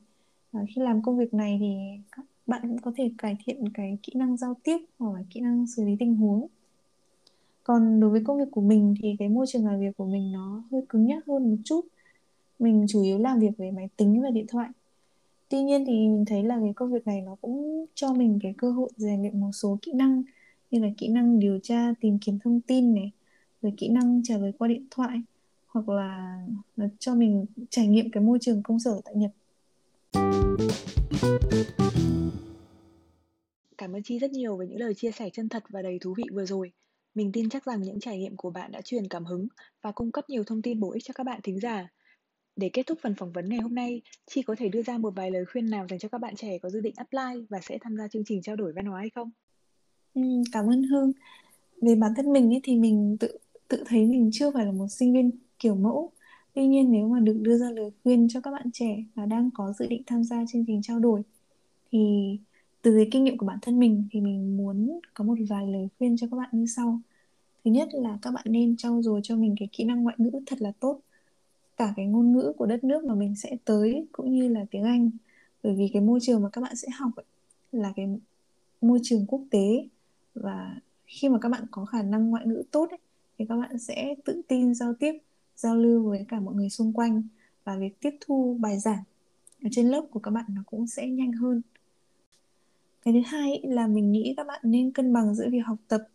Và 0.52 0.61
khi 0.75 0.83
làm 0.83 1.02
công 1.02 1.19
việc 1.19 1.35
này 1.35 1.57
thì 1.61 1.75
các 2.12 2.25
bạn 2.47 2.62
cũng 2.62 2.78
có 2.78 2.93
thể 2.97 3.11
cải 3.19 3.37
thiện 3.45 3.69
cái 3.75 3.99
kỹ 4.02 4.12
năng 4.16 4.37
giao 4.37 4.54
tiếp 4.62 4.78
hoặc 4.99 5.14
là 5.14 5.23
kỹ 5.31 5.40
năng 5.40 5.66
xử 5.66 5.85
lý 5.85 5.97
tình 5.99 6.16
huống. 6.16 6.47
Còn 7.64 8.00
đối 8.00 8.11
với 8.11 8.25
công 8.25 8.38
việc 8.38 8.50
của 8.50 8.61
mình 8.61 8.95
thì 9.02 9.16
cái 9.19 9.28
môi 9.28 9.47
trường 9.49 9.66
làm 9.66 9.81
việc 9.81 9.97
của 9.97 10.07
mình 10.07 10.33
nó 10.33 10.62
hơi 10.71 10.83
cứng 10.88 11.07
nhắc 11.07 11.26
hơn 11.26 11.50
một 11.50 11.57
chút. 11.64 11.81
Mình 12.59 12.87
chủ 12.88 13.02
yếu 13.02 13.19
làm 13.19 13.38
việc 13.38 13.50
với 13.59 13.71
máy 13.71 13.88
tính 13.97 14.23
và 14.23 14.31
điện 14.31 14.47
thoại. 14.49 14.69
Tuy 15.49 15.62
nhiên 15.62 15.85
thì 15.87 15.93
mình 15.93 16.25
thấy 16.26 16.43
là 16.43 16.59
cái 16.61 16.73
công 16.76 16.93
việc 16.93 17.07
này 17.07 17.21
nó 17.21 17.37
cũng 17.40 17.87
cho 17.95 18.12
mình 18.12 18.38
cái 18.43 18.54
cơ 18.59 18.71
hội 18.71 18.90
rèn 18.97 19.23
luyện 19.23 19.40
một 19.40 19.50
số 19.52 19.78
kỹ 19.83 19.93
năng 19.93 20.23
như 20.71 20.81
là 20.81 20.88
kỹ 20.99 21.09
năng 21.09 21.38
điều 21.38 21.59
tra, 21.62 21.95
tìm 22.00 22.19
kiếm 22.19 22.38
thông 22.45 22.61
tin 22.61 22.95
này 22.95 23.12
rồi 23.64 23.73
kỹ 23.76 23.88
năng 23.88 24.23
trả 24.25 24.38
lời 24.38 24.52
qua 24.59 24.68
điện 24.68 24.87
thoại 24.90 25.23
hoặc 25.66 25.88
là 25.88 26.38
nó 26.76 26.87
cho 26.99 27.14
mình 27.14 27.47
trải 27.71 27.87
nghiệm 27.87 28.11
cái 28.11 28.23
môi 28.23 28.38
trường 28.40 28.62
công 28.62 28.80
sở 28.80 29.00
tại 29.04 29.14
Nhật 29.14 29.30
Cảm 33.78 33.97
ơn 33.97 34.02
Chi 34.02 34.18
rất 34.18 34.30
nhiều 34.30 34.56
với 34.56 34.66
những 34.66 34.78
lời 34.78 34.94
chia 34.94 35.11
sẻ 35.11 35.30
chân 35.33 35.49
thật 35.49 35.64
và 35.68 35.83
đầy 35.83 35.99
thú 35.99 36.14
vị 36.16 36.25
vừa 36.33 36.47
rồi. 36.47 36.73
Mình 37.14 37.33
tin 37.33 37.49
chắc 37.49 37.64
rằng 37.64 37.83
những 37.83 38.00
trải 38.00 38.18
nghiệm 38.18 38.37
của 38.37 38.50
bạn 38.50 38.73
đã 38.73 38.80
truyền 38.80 39.09
cảm 39.09 39.25
hứng 39.25 39.47
và 39.83 39.92
cung 39.92 40.12
cấp 40.12 40.30
nhiều 40.30 40.44
thông 40.44 40.62
tin 40.62 40.80
bổ 40.80 40.92
ích 40.92 41.04
cho 41.04 41.14
các 41.14 41.25
bạn 41.25 41.40
thính 41.42 41.61
giả. 41.61 41.88
Để 42.56 42.71
kết 42.73 42.87
thúc 42.87 42.99
phần 43.02 43.14
phỏng 43.14 43.33
vấn 43.33 43.49
ngày 43.49 43.59
hôm 43.59 43.75
nay, 43.75 44.02
Chi 44.26 44.42
có 44.42 44.54
thể 44.59 44.68
đưa 44.68 44.83
ra 44.83 44.99
một 44.99 45.11
vài 45.16 45.30
lời 45.30 45.44
khuyên 45.52 45.71
nào 45.71 45.87
dành 45.90 45.99
cho 45.99 46.09
các 46.09 46.21
bạn 46.21 46.37
trẻ 46.37 46.59
có 46.59 46.71
dự 46.71 46.80
định 46.80 46.94
apply 46.97 47.47
và 47.50 47.61
sẽ 47.62 47.78
tham 47.80 47.97
gia 47.97 48.09
chương 48.09 48.25
trình 48.25 48.42
trao 48.42 48.56
đổi 48.56 48.73
văn 48.73 48.87
hóa 48.87 49.00
hay 49.00 49.11
không? 49.11 49.30
Ừ, 50.14 50.23
cảm 50.52 50.66
ơn 50.66 50.83
Hương. 50.83 51.12
Về 51.83 51.94
bản 51.94 52.12
thân 52.16 52.33
mình 52.33 52.50
ý, 52.50 52.61
thì 52.62 52.76
mình 52.76 53.16
tự 53.21 53.38
tự 53.68 53.85
thấy 53.87 54.06
mình 54.06 54.30
chưa 54.33 54.50
phải 54.50 54.66
là 54.66 54.73
một 54.73 54.88
sinh 54.88 55.12
viên 55.12 55.30
kiểu 55.59 55.75
mẫu. 55.75 56.11
Tuy 56.54 56.66
nhiên 56.66 56.92
nếu 56.92 57.09
mà 57.09 57.21
được 57.21 57.38
đưa 57.42 57.59
ra 57.59 57.71
lời 57.71 57.90
khuyên 58.02 58.28
cho 58.28 58.40
các 58.40 58.50
bạn 58.50 58.71
trẻ 58.73 59.04
và 59.14 59.26
đang 59.26 59.50
có 59.54 59.73
dự 59.78 59.87
định 59.87 60.02
tham 60.06 60.25
gia 60.25 60.44
chương 60.52 60.64
trình 60.66 60.83
trao 60.83 60.99
đổi 60.99 61.23
thì 61.92 62.38
từ 62.83 62.97
cái 62.97 63.09
kinh 63.11 63.25
nghiệm 63.25 63.38
của 63.38 63.47
bản 63.47 63.59
thân 63.62 63.78
mình 63.78 64.04
thì 64.11 64.21
mình 64.21 64.56
muốn 64.56 65.00
có 65.14 65.25
một 65.25 65.35
vài 65.49 65.66
lời 65.66 65.88
khuyên 65.99 66.16
cho 66.16 66.26
các 66.30 66.37
bạn 66.37 66.49
như 66.52 66.66
sau. 66.66 67.00
Thứ 67.64 67.71
nhất 67.71 67.88
là 67.92 68.18
các 68.23 68.30
bạn 68.30 68.44
nên 68.49 68.76
trau 68.76 69.02
dồi 69.02 69.21
cho 69.23 69.37
mình 69.37 69.54
cái 69.59 69.68
kỹ 69.73 69.85
năng 69.85 70.02
ngoại 70.02 70.16
ngữ 70.18 70.30
thật 70.47 70.62
là 70.62 70.73
tốt. 70.80 71.00
Cả 71.76 71.92
cái 71.97 72.06
ngôn 72.06 72.33
ngữ 72.33 72.52
của 72.56 72.66
đất 72.66 72.85
nước 72.85 73.04
mà 73.04 73.14
mình 73.14 73.35
sẽ 73.37 73.56
tới 73.64 74.06
cũng 74.12 74.35
như 74.35 74.49
là 74.49 74.64
tiếng 74.71 74.83
Anh. 74.83 75.11
Bởi 75.62 75.75
vì 75.75 75.90
cái 75.92 76.02
môi 76.02 76.21
trường 76.23 76.42
mà 76.42 76.49
các 76.49 76.61
bạn 76.61 76.76
sẽ 76.76 76.88
học 76.99 77.11
ấy, 77.16 77.25
là 77.73 77.92
cái 77.97 78.09
môi 78.80 78.99
trường 79.02 79.26
quốc 79.26 79.40
tế 79.50 79.88
và 80.35 80.80
khi 81.06 81.28
mà 81.28 81.38
các 81.38 81.49
bạn 81.49 81.64
có 81.71 81.85
khả 81.85 82.02
năng 82.02 82.30
ngoại 82.30 82.47
ngữ 82.47 82.62
tốt 82.71 82.90
ấy, 82.90 82.99
thì 83.38 83.45
các 83.49 83.57
bạn 83.57 83.79
sẽ 83.79 84.14
tự 84.25 84.43
tin 84.49 84.75
giao 84.75 84.95
tiếp 84.95 85.12
giao 85.57 85.76
lưu 85.76 86.09
với 86.09 86.25
cả 86.29 86.41
mọi 86.41 86.55
người 86.55 86.71
xung 86.71 86.93
quanh 86.93 87.23
và 87.64 87.76
việc 87.76 88.00
tiếp 88.00 88.17
thu 88.21 88.57
bài 88.61 88.79
giảng 88.79 89.03
ở 89.62 89.69
trên 89.73 89.88
lớp 89.88 90.07
của 90.11 90.21
các 90.21 90.31
bạn 90.31 90.45
nó 90.49 90.62
cũng 90.67 90.87
sẽ 90.87 91.09
nhanh 91.09 91.33
hơn. 91.33 91.62
Cái 93.05 93.14
thứ 93.14 93.21
hai 93.26 93.61
là 93.64 93.87
mình 93.87 94.12
nghĩ 94.12 94.35
các 94.37 94.47
bạn 94.47 94.61
nên 94.62 94.91
cân 94.91 95.12
bằng 95.12 95.35
giữa 95.35 95.49
việc 95.50 95.61
học 95.67 95.79
tập 95.88 96.09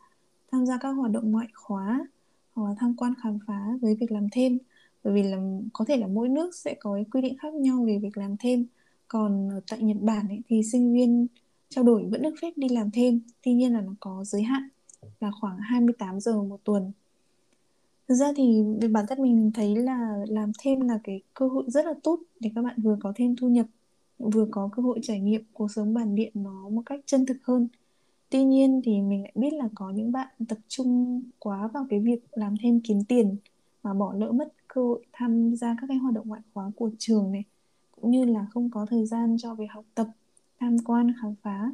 tham 0.51 0.65
gia 0.65 0.77
các 0.77 0.89
hoạt 0.89 1.11
động 1.11 1.31
ngoại 1.31 1.47
khóa 1.53 2.07
hoặc 2.53 2.69
là 2.69 2.75
tham 2.79 2.95
quan 2.97 3.13
khám 3.23 3.39
phá 3.47 3.65
với 3.81 3.95
việc 3.95 4.11
làm 4.11 4.27
thêm. 4.31 4.57
Bởi 5.03 5.13
vì 5.13 5.23
là 5.23 5.37
có 5.73 5.85
thể 5.85 5.97
là 5.97 6.07
mỗi 6.07 6.29
nước 6.29 6.55
sẽ 6.55 6.75
có 6.79 6.93
cái 6.93 7.05
quy 7.11 7.21
định 7.21 7.37
khác 7.37 7.53
nhau 7.53 7.83
về 7.87 7.99
việc 8.01 8.17
làm 8.17 8.35
thêm. 8.37 8.65
Còn 9.07 9.49
ở 9.49 9.61
tại 9.67 9.81
Nhật 9.81 9.97
Bản 10.01 10.27
ấy, 10.27 10.41
thì 10.47 10.63
sinh 10.63 10.93
viên 10.93 11.27
trao 11.69 11.83
đổi 11.83 12.05
vẫn 12.05 12.21
được 12.21 12.35
phép 12.41 12.53
đi 12.55 12.69
làm 12.69 12.91
thêm 12.91 13.19
tuy 13.43 13.53
nhiên 13.53 13.73
là 13.73 13.81
nó 13.81 13.93
có 13.99 14.23
giới 14.23 14.43
hạn 14.43 14.69
là 15.19 15.31
khoảng 15.41 15.57
28 15.59 16.19
giờ 16.19 16.43
một 16.43 16.59
tuần 16.63 16.91
thực 18.09 18.15
ra 18.15 18.33
thì 18.35 18.61
về 18.81 18.87
bản 18.87 19.05
thân 19.09 19.21
mình 19.21 19.51
thấy 19.53 19.75
là 19.75 20.25
làm 20.27 20.51
thêm 20.59 20.81
là 20.81 20.99
cái 21.03 21.21
cơ 21.33 21.47
hội 21.47 21.63
rất 21.67 21.85
là 21.85 21.93
tốt 22.03 22.19
để 22.39 22.51
các 22.55 22.61
bạn 22.61 22.81
vừa 22.81 22.97
có 22.99 23.13
thêm 23.15 23.35
thu 23.35 23.49
nhập, 23.49 23.65
vừa 24.19 24.47
có 24.51 24.69
cơ 24.75 24.83
hội 24.83 24.99
trải 25.03 25.19
nghiệm 25.19 25.43
cuộc 25.53 25.71
sống 25.71 25.93
bản 25.93 26.15
địa 26.15 26.29
nó 26.33 26.69
một 26.69 26.81
cách 26.85 26.99
chân 27.05 27.25
thực 27.25 27.37
hơn. 27.43 27.67
Tuy 28.29 28.43
nhiên 28.43 28.81
thì 28.83 29.01
mình 29.01 29.21
lại 29.21 29.31
biết 29.35 29.53
là 29.53 29.69
có 29.75 29.89
những 29.89 30.11
bạn 30.11 30.27
tập 30.47 30.57
trung 30.67 31.21
quá 31.39 31.67
vào 31.67 31.85
cái 31.89 31.99
việc 31.99 32.25
làm 32.31 32.55
thêm 32.61 32.79
kiếm 32.79 33.03
tiền 33.03 33.35
mà 33.83 33.93
bỏ 33.93 34.13
lỡ 34.13 34.31
mất 34.31 34.53
cơ 34.67 34.81
hội 34.81 35.05
tham 35.13 35.55
gia 35.55 35.75
các 35.81 35.87
cái 35.87 35.97
hoạt 35.97 36.13
động 36.13 36.27
ngoại 36.27 36.41
khóa 36.53 36.71
của 36.75 36.89
trường 36.99 37.31
này, 37.31 37.43
cũng 38.01 38.11
như 38.11 38.25
là 38.25 38.47
không 38.51 38.69
có 38.69 38.85
thời 38.89 39.05
gian 39.05 39.37
cho 39.39 39.55
việc 39.55 39.67
học 39.69 39.85
tập, 39.95 40.07
tham 40.59 40.77
quan, 40.85 41.13
khám 41.21 41.35
phá. 41.41 41.71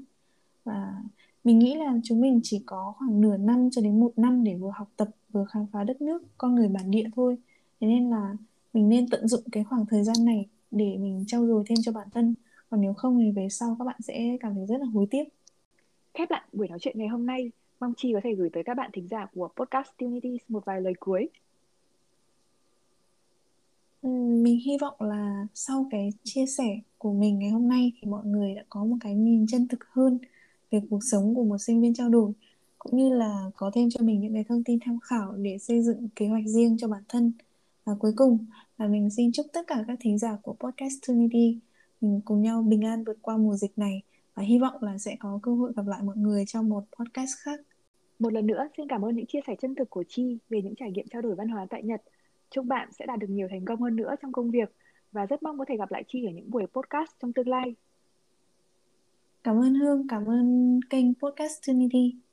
Và 0.63 1.03
mình 1.43 1.59
nghĩ 1.59 1.75
là 1.75 1.93
chúng 2.03 2.21
mình 2.21 2.39
chỉ 2.43 2.63
có 2.65 2.93
khoảng 2.97 3.21
nửa 3.21 3.37
năm 3.37 3.69
cho 3.71 3.81
đến 3.81 3.99
một 3.99 4.11
năm 4.15 4.43
để 4.43 4.55
vừa 4.55 4.71
học 4.75 4.89
tập 4.97 5.09
vừa 5.35 5.45
khám 5.45 5.65
phá 5.71 5.83
đất 5.83 6.01
nước 6.01 6.23
con 6.37 6.55
người 6.55 6.67
bản 6.67 6.91
địa 6.91 7.05
thôi. 7.15 7.37
Thế 7.79 7.87
nên 7.87 8.09
là 8.09 8.35
mình 8.73 8.89
nên 8.89 9.09
tận 9.09 9.27
dụng 9.27 9.43
cái 9.51 9.63
khoảng 9.63 9.85
thời 9.85 10.03
gian 10.03 10.25
này 10.25 10.45
để 10.71 10.97
mình 10.97 11.23
trau 11.27 11.47
dồi 11.47 11.63
thêm 11.67 11.77
cho 11.81 11.91
bản 11.91 12.07
thân. 12.13 12.35
Còn 12.69 12.81
nếu 12.81 12.93
không 12.93 13.19
thì 13.19 13.31
về 13.31 13.47
sau 13.49 13.75
các 13.79 13.85
bạn 13.85 13.95
sẽ 14.03 14.37
cảm 14.39 14.55
thấy 14.55 14.65
rất 14.65 14.77
là 14.77 14.85
hối 14.85 15.07
tiếc. 15.11 15.23
Khép 16.13 16.31
lại 16.31 16.41
buổi 16.53 16.67
nói 16.67 16.79
chuyện 16.79 16.99
ngày 16.99 17.07
hôm 17.07 17.25
nay 17.25 17.51
mong 17.79 17.93
chi 17.97 18.13
có 18.13 18.19
thể 18.23 18.35
gửi 18.35 18.49
tới 18.49 18.63
các 18.63 18.73
bạn 18.73 18.89
thính 18.93 19.07
giả 19.07 19.25
của 19.35 19.49
podcast 19.55 19.89
Unity 19.99 20.37
một 20.47 20.65
vài 20.65 20.81
lời 20.81 20.93
cuối. 20.99 21.29
Mình 24.43 24.59
hy 24.65 24.77
vọng 24.81 24.95
là 24.99 25.47
sau 25.53 25.87
cái 25.91 26.09
chia 26.23 26.45
sẻ 26.45 26.79
của 26.97 27.13
mình 27.13 27.39
ngày 27.39 27.49
hôm 27.49 27.67
nay 27.67 27.91
thì 28.01 28.11
mọi 28.11 28.25
người 28.25 28.55
đã 28.55 28.63
có 28.69 28.85
một 28.85 28.95
cái 29.01 29.15
nhìn 29.15 29.47
chân 29.47 29.67
thực 29.67 29.83
hơn 29.89 30.19
về 30.71 30.81
cuộc 30.89 30.99
sống 31.11 31.35
của 31.35 31.43
một 31.43 31.57
sinh 31.57 31.81
viên 31.81 31.93
trao 31.93 32.09
đổi 32.09 32.31
cũng 32.85 32.97
như 32.97 33.15
là 33.15 33.51
có 33.55 33.71
thêm 33.73 33.89
cho 33.89 34.03
mình 34.03 34.21
những 34.21 34.33
cái 34.33 34.43
thông 34.43 34.63
tin 34.63 34.79
tham 34.85 34.99
khảo 34.99 35.33
để 35.37 35.57
xây 35.57 35.81
dựng 35.81 36.09
kế 36.15 36.27
hoạch 36.27 36.43
riêng 36.45 36.77
cho 36.77 36.87
bản 36.87 37.03
thân 37.09 37.33
và 37.85 37.93
cuối 37.99 38.13
cùng 38.15 38.37
là 38.77 38.87
mình 38.87 39.09
xin 39.09 39.31
chúc 39.31 39.45
tất 39.53 39.61
cả 39.67 39.83
các 39.87 39.97
thính 40.01 40.17
giả 40.17 40.37
của 40.41 40.53
podcast 40.53 40.93
Trinity 41.01 41.59
mình 42.01 42.21
cùng 42.25 42.41
nhau 42.41 42.61
bình 42.61 42.85
an 42.85 43.03
vượt 43.03 43.17
qua 43.21 43.37
mùa 43.37 43.55
dịch 43.55 43.77
này 43.77 44.01
và 44.35 44.43
hy 44.43 44.59
vọng 44.59 44.83
là 44.83 44.97
sẽ 44.97 45.15
có 45.19 45.39
cơ 45.43 45.55
hội 45.55 45.73
gặp 45.75 45.87
lại 45.87 46.01
mọi 46.03 46.17
người 46.17 46.43
trong 46.47 46.69
một 46.69 46.83
podcast 46.99 47.31
khác. 47.37 47.59
Một 48.19 48.33
lần 48.33 48.47
nữa, 48.47 48.67
xin 48.77 48.87
cảm 48.87 49.05
ơn 49.05 49.15
những 49.15 49.25
chia 49.25 49.39
sẻ 49.47 49.55
chân 49.61 49.75
thực 49.75 49.89
của 49.89 50.03
Chi 50.07 50.37
về 50.49 50.61
những 50.61 50.75
trải 50.75 50.91
nghiệm 50.91 51.07
trao 51.07 51.21
đổi 51.21 51.35
văn 51.35 51.47
hóa 51.47 51.65
tại 51.69 51.83
Nhật. 51.83 52.01
Chúc 52.51 52.65
bạn 52.65 52.89
sẽ 52.99 53.05
đạt 53.05 53.19
được 53.19 53.29
nhiều 53.29 53.47
thành 53.51 53.65
công 53.65 53.81
hơn 53.81 53.95
nữa 53.95 54.15
trong 54.21 54.31
công 54.31 54.51
việc 54.51 54.75
và 55.11 55.25
rất 55.25 55.43
mong 55.43 55.59
có 55.59 55.65
thể 55.67 55.77
gặp 55.77 55.91
lại 55.91 56.03
Chi 56.07 56.25
ở 56.25 56.31
những 56.31 56.51
buổi 56.51 56.65
podcast 56.73 57.11
trong 57.21 57.33
tương 57.33 57.47
lai. 57.47 57.75
Cảm 59.43 59.59
ơn 59.59 59.75
Hương, 59.75 60.07
cảm 60.07 60.25
ơn 60.25 60.79
kênh 60.89 61.13
Podcast 61.13 61.61
Trinity. 61.61 62.24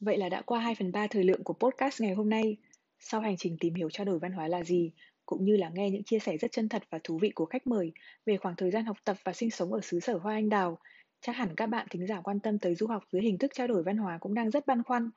Vậy 0.00 0.18
là 0.18 0.28
đã 0.28 0.42
qua 0.42 0.60
2 0.60 0.74
phần 0.74 0.92
3 0.92 1.06
thời 1.06 1.24
lượng 1.24 1.44
của 1.44 1.54
podcast 1.54 2.00
ngày 2.00 2.14
hôm 2.14 2.30
nay. 2.30 2.56
Sau 2.98 3.20
hành 3.20 3.36
trình 3.36 3.56
tìm 3.60 3.74
hiểu 3.74 3.90
trao 3.90 4.04
đổi 4.04 4.18
văn 4.18 4.32
hóa 4.32 4.48
là 4.48 4.64
gì, 4.64 4.92
cũng 5.26 5.44
như 5.44 5.56
là 5.56 5.70
nghe 5.74 5.90
những 5.90 6.04
chia 6.04 6.18
sẻ 6.18 6.36
rất 6.36 6.52
chân 6.52 6.68
thật 6.68 6.82
và 6.90 6.98
thú 7.04 7.18
vị 7.18 7.30
của 7.30 7.44
khách 7.44 7.66
mời 7.66 7.92
về 8.26 8.36
khoảng 8.36 8.56
thời 8.56 8.70
gian 8.70 8.84
học 8.84 8.96
tập 9.04 9.16
và 9.24 9.32
sinh 9.32 9.50
sống 9.50 9.72
ở 9.72 9.80
xứ 9.80 10.00
sở 10.00 10.18
Hoa 10.18 10.34
Anh 10.34 10.48
Đào, 10.48 10.78
chắc 11.20 11.36
hẳn 11.36 11.54
các 11.56 11.66
bạn 11.66 11.86
thính 11.90 12.06
giả 12.06 12.20
quan 12.20 12.40
tâm 12.40 12.58
tới 12.58 12.74
du 12.74 12.86
học 12.86 13.02
dưới 13.12 13.22
hình 13.22 13.38
thức 13.38 13.50
trao 13.54 13.66
đổi 13.66 13.82
văn 13.82 13.96
hóa 13.96 14.18
cũng 14.20 14.34
đang 14.34 14.50
rất 14.50 14.66
băn 14.66 14.82
khoăn. 14.82 15.10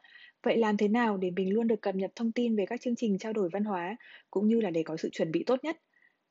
Vậy 0.43 0.57
làm 0.57 0.77
thế 0.77 0.87
nào 0.87 1.17
để 1.17 1.31
mình 1.31 1.53
luôn 1.53 1.67
được 1.67 1.81
cập 1.81 1.95
nhật 1.95 2.11
thông 2.15 2.31
tin 2.31 2.55
về 2.55 2.65
các 2.65 2.81
chương 2.81 2.95
trình 2.95 3.17
trao 3.17 3.33
đổi 3.33 3.49
văn 3.53 3.63
hóa, 3.63 3.95
cũng 4.31 4.47
như 4.47 4.61
là 4.61 4.69
để 4.69 4.83
có 4.83 4.97
sự 4.97 5.09
chuẩn 5.11 5.31
bị 5.31 5.43
tốt 5.43 5.63
nhất? 5.63 5.77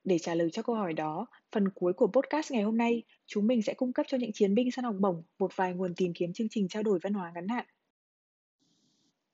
Để 0.04 0.18
trả 0.18 0.34
lời 0.34 0.50
cho 0.52 0.62
câu 0.62 0.76
hỏi 0.76 0.92
đó, 0.92 1.26
phần 1.52 1.68
cuối 1.74 1.92
của 1.92 2.06
podcast 2.06 2.52
ngày 2.52 2.62
hôm 2.62 2.76
nay, 2.76 3.02
chúng 3.26 3.46
mình 3.46 3.62
sẽ 3.62 3.74
cung 3.74 3.92
cấp 3.92 4.06
cho 4.08 4.18
những 4.18 4.32
chiến 4.32 4.54
binh 4.54 4.70
săn 4.70 4.84
học 4.84 4.96
bổng 5.00 5.22
một 5.38 5.56
vài 5.56 5.72
nguồn 5.74 5.94
tìm 5.94 6.12
kiếm 6.14 6.32
chương 6.32 6.48
trình 6.50 6.68
trao 6.68 6.82
đổi 6.82 6.98
văn 7.02 7.14
hóa 7.14 7.32
ngắn 7.34 7.48
hạn. 7.48 7.66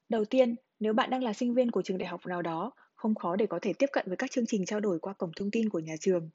Đầu 0.08 0.24
tiên, 0.24 0.56
nếu 0.80 0.92
bạn 0.92 1.10
đang 1.10 1.22
là 1.22 1.32
sinh 1.32 1.54
viên 1.54 1.70
của 1.70 1.82
trường 1.82 1.98
đại 1.98 2.08
học 2.08 2.26
nào 2.26 2.42
đó, 2.42 2.72
không 2.94 3.14
khó 3.14 3.36
để 3.36 3.46
có 3.46 3.58
thể 3.62 3.72
tiếp 3.72 3.86
cận 3.92 4.04
với 4.08 4.16
các 4.16 4.30
chương 4.30 4.46
trình 4.46 4.64
trao 4.64 4.80
đổi 4.80 4.98
qua 4.98 5.12
cổng 5.12 5.30
thông 5.36 5.50
tin 5.50 5.68
của 5.68 5.78
nhà 5.78 5.94
trường. 6.00 6.30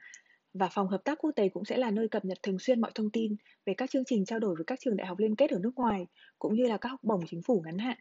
Và 0.53 0.69
phòng 0.71 0.87
hợp 0.87 1.03
tác 1.03 1.17
quốc 1.21 1.31
tế 1.35 1.49
cũng 1.49 1.65
sẽ 1.65 1.77
là 1.77 1.91
nơi 1.91 2.07
cập 2.07 2.25
nhật 2.25 2.37
thường 2.43 2.59
xuyên 2.59 2.81
mọi 2.81 2.91
thông 2.95 3.09
tin 3.09 3.35
về 3.65 3.73
các 3.73 3.89
chương 3.89 4.05
trình 4.05 4.25
trao 4.25 4.39
đổi 4.39 4.55
với 4.55 4.65
các 4.65 4.79
trường 4.81 4.97
đại 4.97 5.07
học 5.07 5.19
liên 5.19 5.35
kết 5.35 5.51
ở 5.51 5.59
nước 5.59 5.71
ngoài, 5.75 6.07
cũng 6.39 6.53
như 6.53 6.67
là 6.67 6.77
các 6.77 6.89
học 6.89 6.99
bổng 7.03 7.21
chính 7.27 7.41
phủ 7.41 7.61
ngắn 7.65 7.77
hạn. 7.77 7.97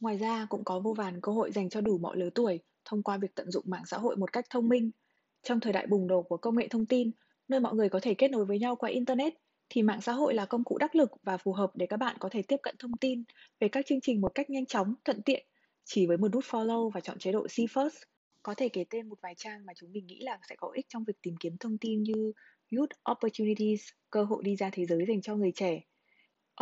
Ngoài 0.00 0.18
ra, 0.18 0.46
cũng 0.48 0.64
có 0.64 0.80
vô 0.80 0.94
vàn 0.94 1.20
cơ 1.20 1.32
hội 1.32 1.52
dành 1.52 1.68
cho 1.68 1.80
đủ 1.80 1.98
mọi 1.98 2.16
lứa 2.16 2.30
tuổi 2.34 2.60
thông 2.84 3.02
qua 3.02 3.16
việc 3.16 3.34
tận 3.34 3.50
dụng 3.50 3.64
mạng 3.66 3.86
xã 3.86 3.98
hội 3.98 4.16
một 4.16 4.32
cách 4.32 4.44
thông 4.50 4.68
minh. 4.68 4.90
Trong 5.42 5.60
thời 5.60 5.72
đại 5.72 5.86
bùng 5.86 6.06
nổ 6.06 6.22
của 6.22 6.36
công 6.36 6.56
nghệ 6.56 6.68
thông 6.68 6.86
tin, 6.86 7.10
nơi 7.48 7.60
mọi 7.60 7.74
người 7.74 7.88
có 7.88 8.00
thể 8.02 8.14
kết 8.14 8.30
nối 8.30 8.44
với 8.44 8.58
nhau 8.58 8.76
qua 8.76 8.90
internet, 8.90 9.34
thì 9.70 9.82
mạng 9.82 10.00
xã 10.00 10.12
hội 10.12 10.34
là 10.34 10.46
công 10.46 10.64
cụ 10.64 10.78
đắc 10.78 10.94
lực 10.94 11.10
và 11.22 11.36
phù 11.36 11.52
hợp 11.52 11.70
để 11.74 11.86
các 11.86 11.96
bạn 11.96 12.16
có 12.20 12.28
thể 12.28 12.42
tiếp 12.42 12.56
cận 12.62 12.74
thông 12.78 12.96
tin 12.96 13.22
về 13.60 13.68
các 13.68 13.86
chương 13.86 14.00
trình 14.00 14.20
một 14.20 14.32
cách 14.34 14.50
nhanh 14.50 14.66
chóng, 14.66 14.94
thuận 15.04 15.22
tiện 15.22 15.46
chỉ 15.84 16.06
với 16.06 16.16
một 16.16 16.28
nút 16.32 16.44
follow 16.44 16.90
và 16.90 17.00
chọn 17.00 17.18
chế 17.18 17.32
độ 17.32 17.48
See 17.48 17.66
First. 17.66 18.04
Có 18.42 18.54
thể 18.54 18.68
kể 18.68 18.84
tên 18.90 19.08
một 19.08 19.18
vài 19.22 19.34
trang 19.36 19.66
mà 19.66 19.72
chúng 19.76 19.92
mình 19.92 20.06
nghĩ 20.06 20.20
là 20.20 20.38
sẽ 20.48 20.56
có 20.58 20.70
ích 20.74 20.86
trong 20.88 21.04
việc 21.04 21.22
tìm 21.22 21.36
kiếm 21.40 21.56
thông 21.60 21.78
tin 21.78 22.02
như 22.02 22.32
Youth 22.76 22.90
Opportunities, 23.10 23.88
cơ 24.10 24.24
hội 24.24 24.42
đi 24.44 24.56
ra 24.56 24.70
thế 24.72 24.86
giới 24.86 25.04
dành 25.08 25.22
cho 25.22 25.36
người 25.36 25.52
trẻ, 25.54 25.80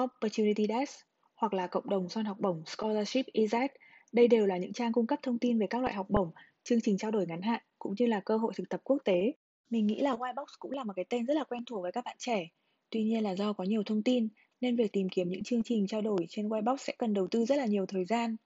Opportunity 0.03 0.66
Desk 0.68 1.07
hoặc 1.35 1.55
là 1.55 1.66
cộng 1.66 1.88
đồng 1.88 2.09
son 2.09 2.25
học 2.25 2.37
bổng 2.40 2.62
Scholarship 2.66 3.27
EZ. 3.35 3.68
Đây 4.12 4.29
đều 4.29 4.47
là 4.47 4.57
những 4.57 4.73
trang 4.73 4.92
cung 4.92 5.07
cấp 5.07 5.18
thông 5.23 5.38
tin 5.38 5.59
về 5.59 5.66
các 5.71 5.83
loại 5.83 5.94
học 5.94 6.07
bổng, 6.11 6.31
chương 6.64 6.81
trình 6.81 6.99
trao 6.99 7.11
đổi 7.11 7.27
ngắn 7.27 7.42
hạn 7.42 7.62
cũng 7.79 7.94
như 7.99 8.07
là 8.07 8.21
cơ 8.21 8.37
hội 8.37 8.53
thực 8.57 8.68
tập 8.68 8.81
quốc 8.85 8.99
tế. 9.05 9.33
Mình 9.71 9.87
nghĩ 9.87 10.01
là 10.01 10.14
Whitebox 10.14 10.47
cũng 10.59 10.73
là 10.73 10.85
một 10.85 10.92
cái 10.97 11.05
tên 11.09 11.27
rất 11.27 11.35
là 11.35 11.44
quen 11.44 11.64
thuộc 11.64 11.83
với 11.83 11.92
các 11.92 12.05
bạn 12.05 12.16
trẻ. 12.18 12.49
Tuy 12.90 13.05
nhiên 13.05 13.22
là 13.22 13.37
do 13.37 13.53
có 13.53 13.64
nhiều 13.64 13.83
thông 13.87 14.03
tin 14.03 14.29
nên 14.61 14.77
việc 14.77 14.92
tìm 14.92 15.09
kiếm 15.09 15.29
những 15.29 15.42
chương 15.42 15.62
trình 15.62 15.87
trao 15.87 16.03
đổi 16.03 16.27
trên 16.29 16.48
Whitebox 16.48 16.77
sẽ 16.77 16.92
cần 16.98 17.14
đầu 17.14 17.29
tư 17.31 17.44
rất 17.44 17.57
là 17.57 17.66
nhiều 17.66 17.87
thời 17.87 18.05
gian. 18.05 18.37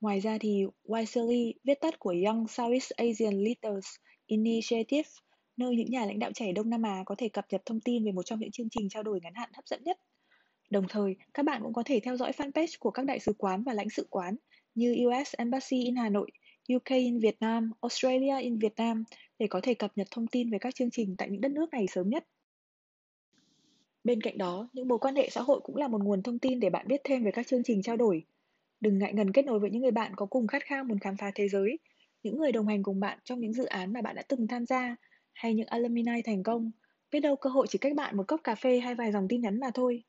Ngoài 0.00 0.20
ra 0.20 0.38
thì 0.38 0.64
YSERI, 1.00 1.54
viết 1.64 1.80
tắt 1.80 1.98
của 1.98 2.14
Young 2.26 2.46
Southeast 2.48 2.90
Asian 2.90 3.34
Leaders 3.34 3.86
Initiative, 4.26 5.08
nơi 5.56 5.76
những 5.76 5.90
nhà 5.90 6.06
lãnh 6.06 6.18
đạo 6.18 6.30
trẻ 6.34 6.52
Đông 6.52 6.70
Nam 6.70 6.82
Á 6.82 7.02
có 7.06 7.14
thể 7.18 7.28
cập 7.28 7.44
nhật 7.50 7.62
thông 7.66 7.80
tin 7.80 8.04
về 8.04 8.12
một 8.12 8.22
trong 8.22 8.40
những 8.40 8.50
chương 8.50 8.68
trình 8.70 8.88
trao 8.88 9.02
đổi 9.02 9.20
ngắn 9.22 9.34
hạn 9.34 9.50
hấp 9.54 9.66
dẫn 9.66 9.82
nhất. 9.84 9.98
Đồng 10.70 10.84
thời, 10.88 11.16
các 11.34 11.42
bạn 11.42 11.62
cũng 11.62 11.72
có 11.72 11.82
thể 11.86 12.00
theo 12.00 12.16
dõi 12.16 12.32
fanpage 12.32 12.76
của 12.80 12.90
các 12.90 13.06
đại 13.06 13.20
sứ 13.20 13.32
quán 13.38 13.62
và 13.62 13.72
lãnh 13.72 13.90
sự 13.90 14.06
quán 14.10 14.36
như 14.74 14.96
US 15.06 15.34
Embassy 15.38 15.84
in 15.84 15.96
Hà 15.96 16.08
Nội, 16.08 16.30
UK 16.74 16.88
in 16.88 17.18
Việt 17.18 17.36
Nam, 17.40 17.70
Australia 17.80 18.40
in 18.40 18.58
Việt 18.58 18.72
Nam 18.76 19.04
để 19.38 19.46
có 19.50 19.60
thể 19.62 19.74
cập 19.74 19.92
nhật 19.96 20.08
thông 20.10 20.26
tin 20.26 20.50
về 20.50 20.58
các 20.58 20.74
chương 20.74 20.90
trình 20.90 21.14
tại 21.18 21.28
những 21.30 21.40
đất 21.40 21.52
nước 21.52 21.70
này 21.72 21.86
sớm 21.86 22.08
nhất. 22.08 22.24
Bên 24.06 24.20
cạnh 24.20 24.38
đó, 24.38 24.68
những 24.72 24.88
mối 24.88 24.98
quan 24.98 25.16
hệ 25.16 25.28
xã 25.30 25.40
hội 25.40 25.60
cũng 25.64 25.76
là 25.76 25.88
một 25.88 26.04
nguồn 26.04 26.22
thông 26.22 26.38
tin 26.38 26.60
để 26.60 26.70
bạn 26.70 26.88
biết 26.88 27.00
thêm 27.04 27.24
về 27.24 27.30
các 27.30 27.46
chương 27.46 27.62
trình 27.62 27.82
trao 27.82 27.96
đổi. 27.96 28.22
Đừng 28.80 28.98
ngại 28.98 29.12
ngần 29.12 29.32
kết 29.32 29.44
nối 29.44 29.58
với 29.58 29.70
những 29.70 29.82
người 29.82 29.90
bạn 29.90 30.12
có 30.16 30.26
cùng 30.26 30.46
khát 30.46 30.62
khao 30.64 30.84
muốn 30.84 30.98
khám 30.98 31.16
phá 31.16 31.30
thế 31.34 31.48
giới, 31.48 31.78
những 32.22 32.38
người 32.38 32.52
đồng 32.52 32.66
hành 32.66 32.82
cùng 32.82 33.00
bạn 33.00 33.18
trong 33.24 33.40
những 33.40 33.52
dự 33.52 33.64
án 33.64 33.92
mà 33.92 34.02
bạn 34.02 34.16
đã 34.16 34.22
từng 34.28 34.46
tham 34.46 34.66
gia, 34.66 34.96
hay 35.32 35.54
những 35.54 35.66
alumni 35.66 36.22
thành 36.24 36.42
công. 36.42 36.70
Biết 37.12 37.20
đâu 37.20 37.36
cơ 37.36 37.50
hội 37.50 37.66
chỉ 37.70 37.78
cách 37.78 37.94
bạn 37.96 38.16
một 38.16 38.24
cốc 38.28 38.40
cà 38.44 38.54
phê 38.54 38.80
hay 38.80 38.94
vài 38.94 39.12
dòng 39.12 39.28
tin 39.28 39.40
nhắn 39.40 39.60
mà 39.60 39.70
thôi. 39.74 40.02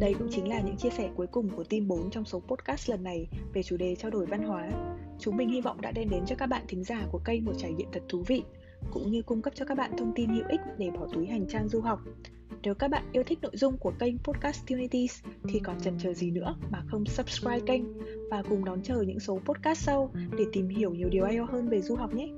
Đây 0.00 0.14
cũng 0.18 0.28
chính 0.30 0.48
là 0.48 0.60
những 0.60 0.76
chia 0.76 0.90
sẻ 0.90 1.10
cuối 1.16 1.26
cùng 1.26 1.48
của 1.56 1.64
team 1.64 1.88
4 1.88 2.10
trong 2.10 2.24
số 2.24 2.40
podcast 2.40 2.90
lần 2.90 3.02
này 3.04 3.26
về 3.54 3.62
chủ 3.62 3.76
đề 3.76 3.94
trao 3.94 4.10
đổi 4.10 4.26
văn 4.26 4.42
hóa. 4.42 4.70
Chúng 5.18 5.36
mình 5.36 5.48
hy 5.48 5.60
vọng 5.60 5.80
đã 5.80 5.92
đem 5.92 6.10
đến 6.10 6.24
cho 6.26 6.36
các 6.38 6.46
bạn 6.46 6.62
thính 6.68 6.84
giả 6.84 7.06
của 7.12 7.20
kênh 7.24 7.44
một 7.44 7.52
trải 7.58 7.72
nghiệm 7.72 7.88
thật 7.92 8.02
thú 8.08 8.22
vị, 8.26 8.42
cũng 8.90 9.10
như 9.10 9.22
cung 9.22 9.42
cấp 9.42 9.52
cho 9.56 9.64
các 9.64 9.78
bạn 9.78 9.90
thông 9.98 10.12
tin 10.14 10.30
hữu 10.30 10.44
ích 10.48 10.60
để 10.78 10.90
bỏ 10.90 11.06
túi 11.12 11.26
hành 11.26 11.46
trang 11.48 11.68
du 11.68 11.80
học. 11.80 12.00
Nếu 12.62 12.74
các 12.74 12.88
bạn 12.90 13.02
yêu 13.12 13.22
thích 13.26 13.38
nội 13.42 13.52
dung 13.54 13.78
của 13.78 13.92
kênh 13.98 14.18
Podcast 14.18 14.66
Unities 14.70 15.24
thì 15.48 15.60
còn 15.60 15.80
chần 15.80 15.98
chờ 15.98 16.12
gì 16.12 16.30
nữa 16.30 16.56
mà 16.70 16.82
không 16.90 17.06
subscribe 17.06 17.60
kênh 17.66 17.82
và 18.30 18.42
cùng 18.48 18.64
đón 18.64 18.82
chờ 18.82 19.02
những 19.06 19.20
số 19.20 19.40
podcast 19.44 19.80
sau 19.80 20.10
để 20.38 20.44
tìm 20.52 20.68
hiểu 20.68 20.94
nhiều 20.94 21.08
điều 21.08 21.24
hay 21.24 21.36
hơn 21.36 21.68
về 21.68 21.82
du 21.82 21.96
học 21.96 22.14
nhé. 22.14 22.28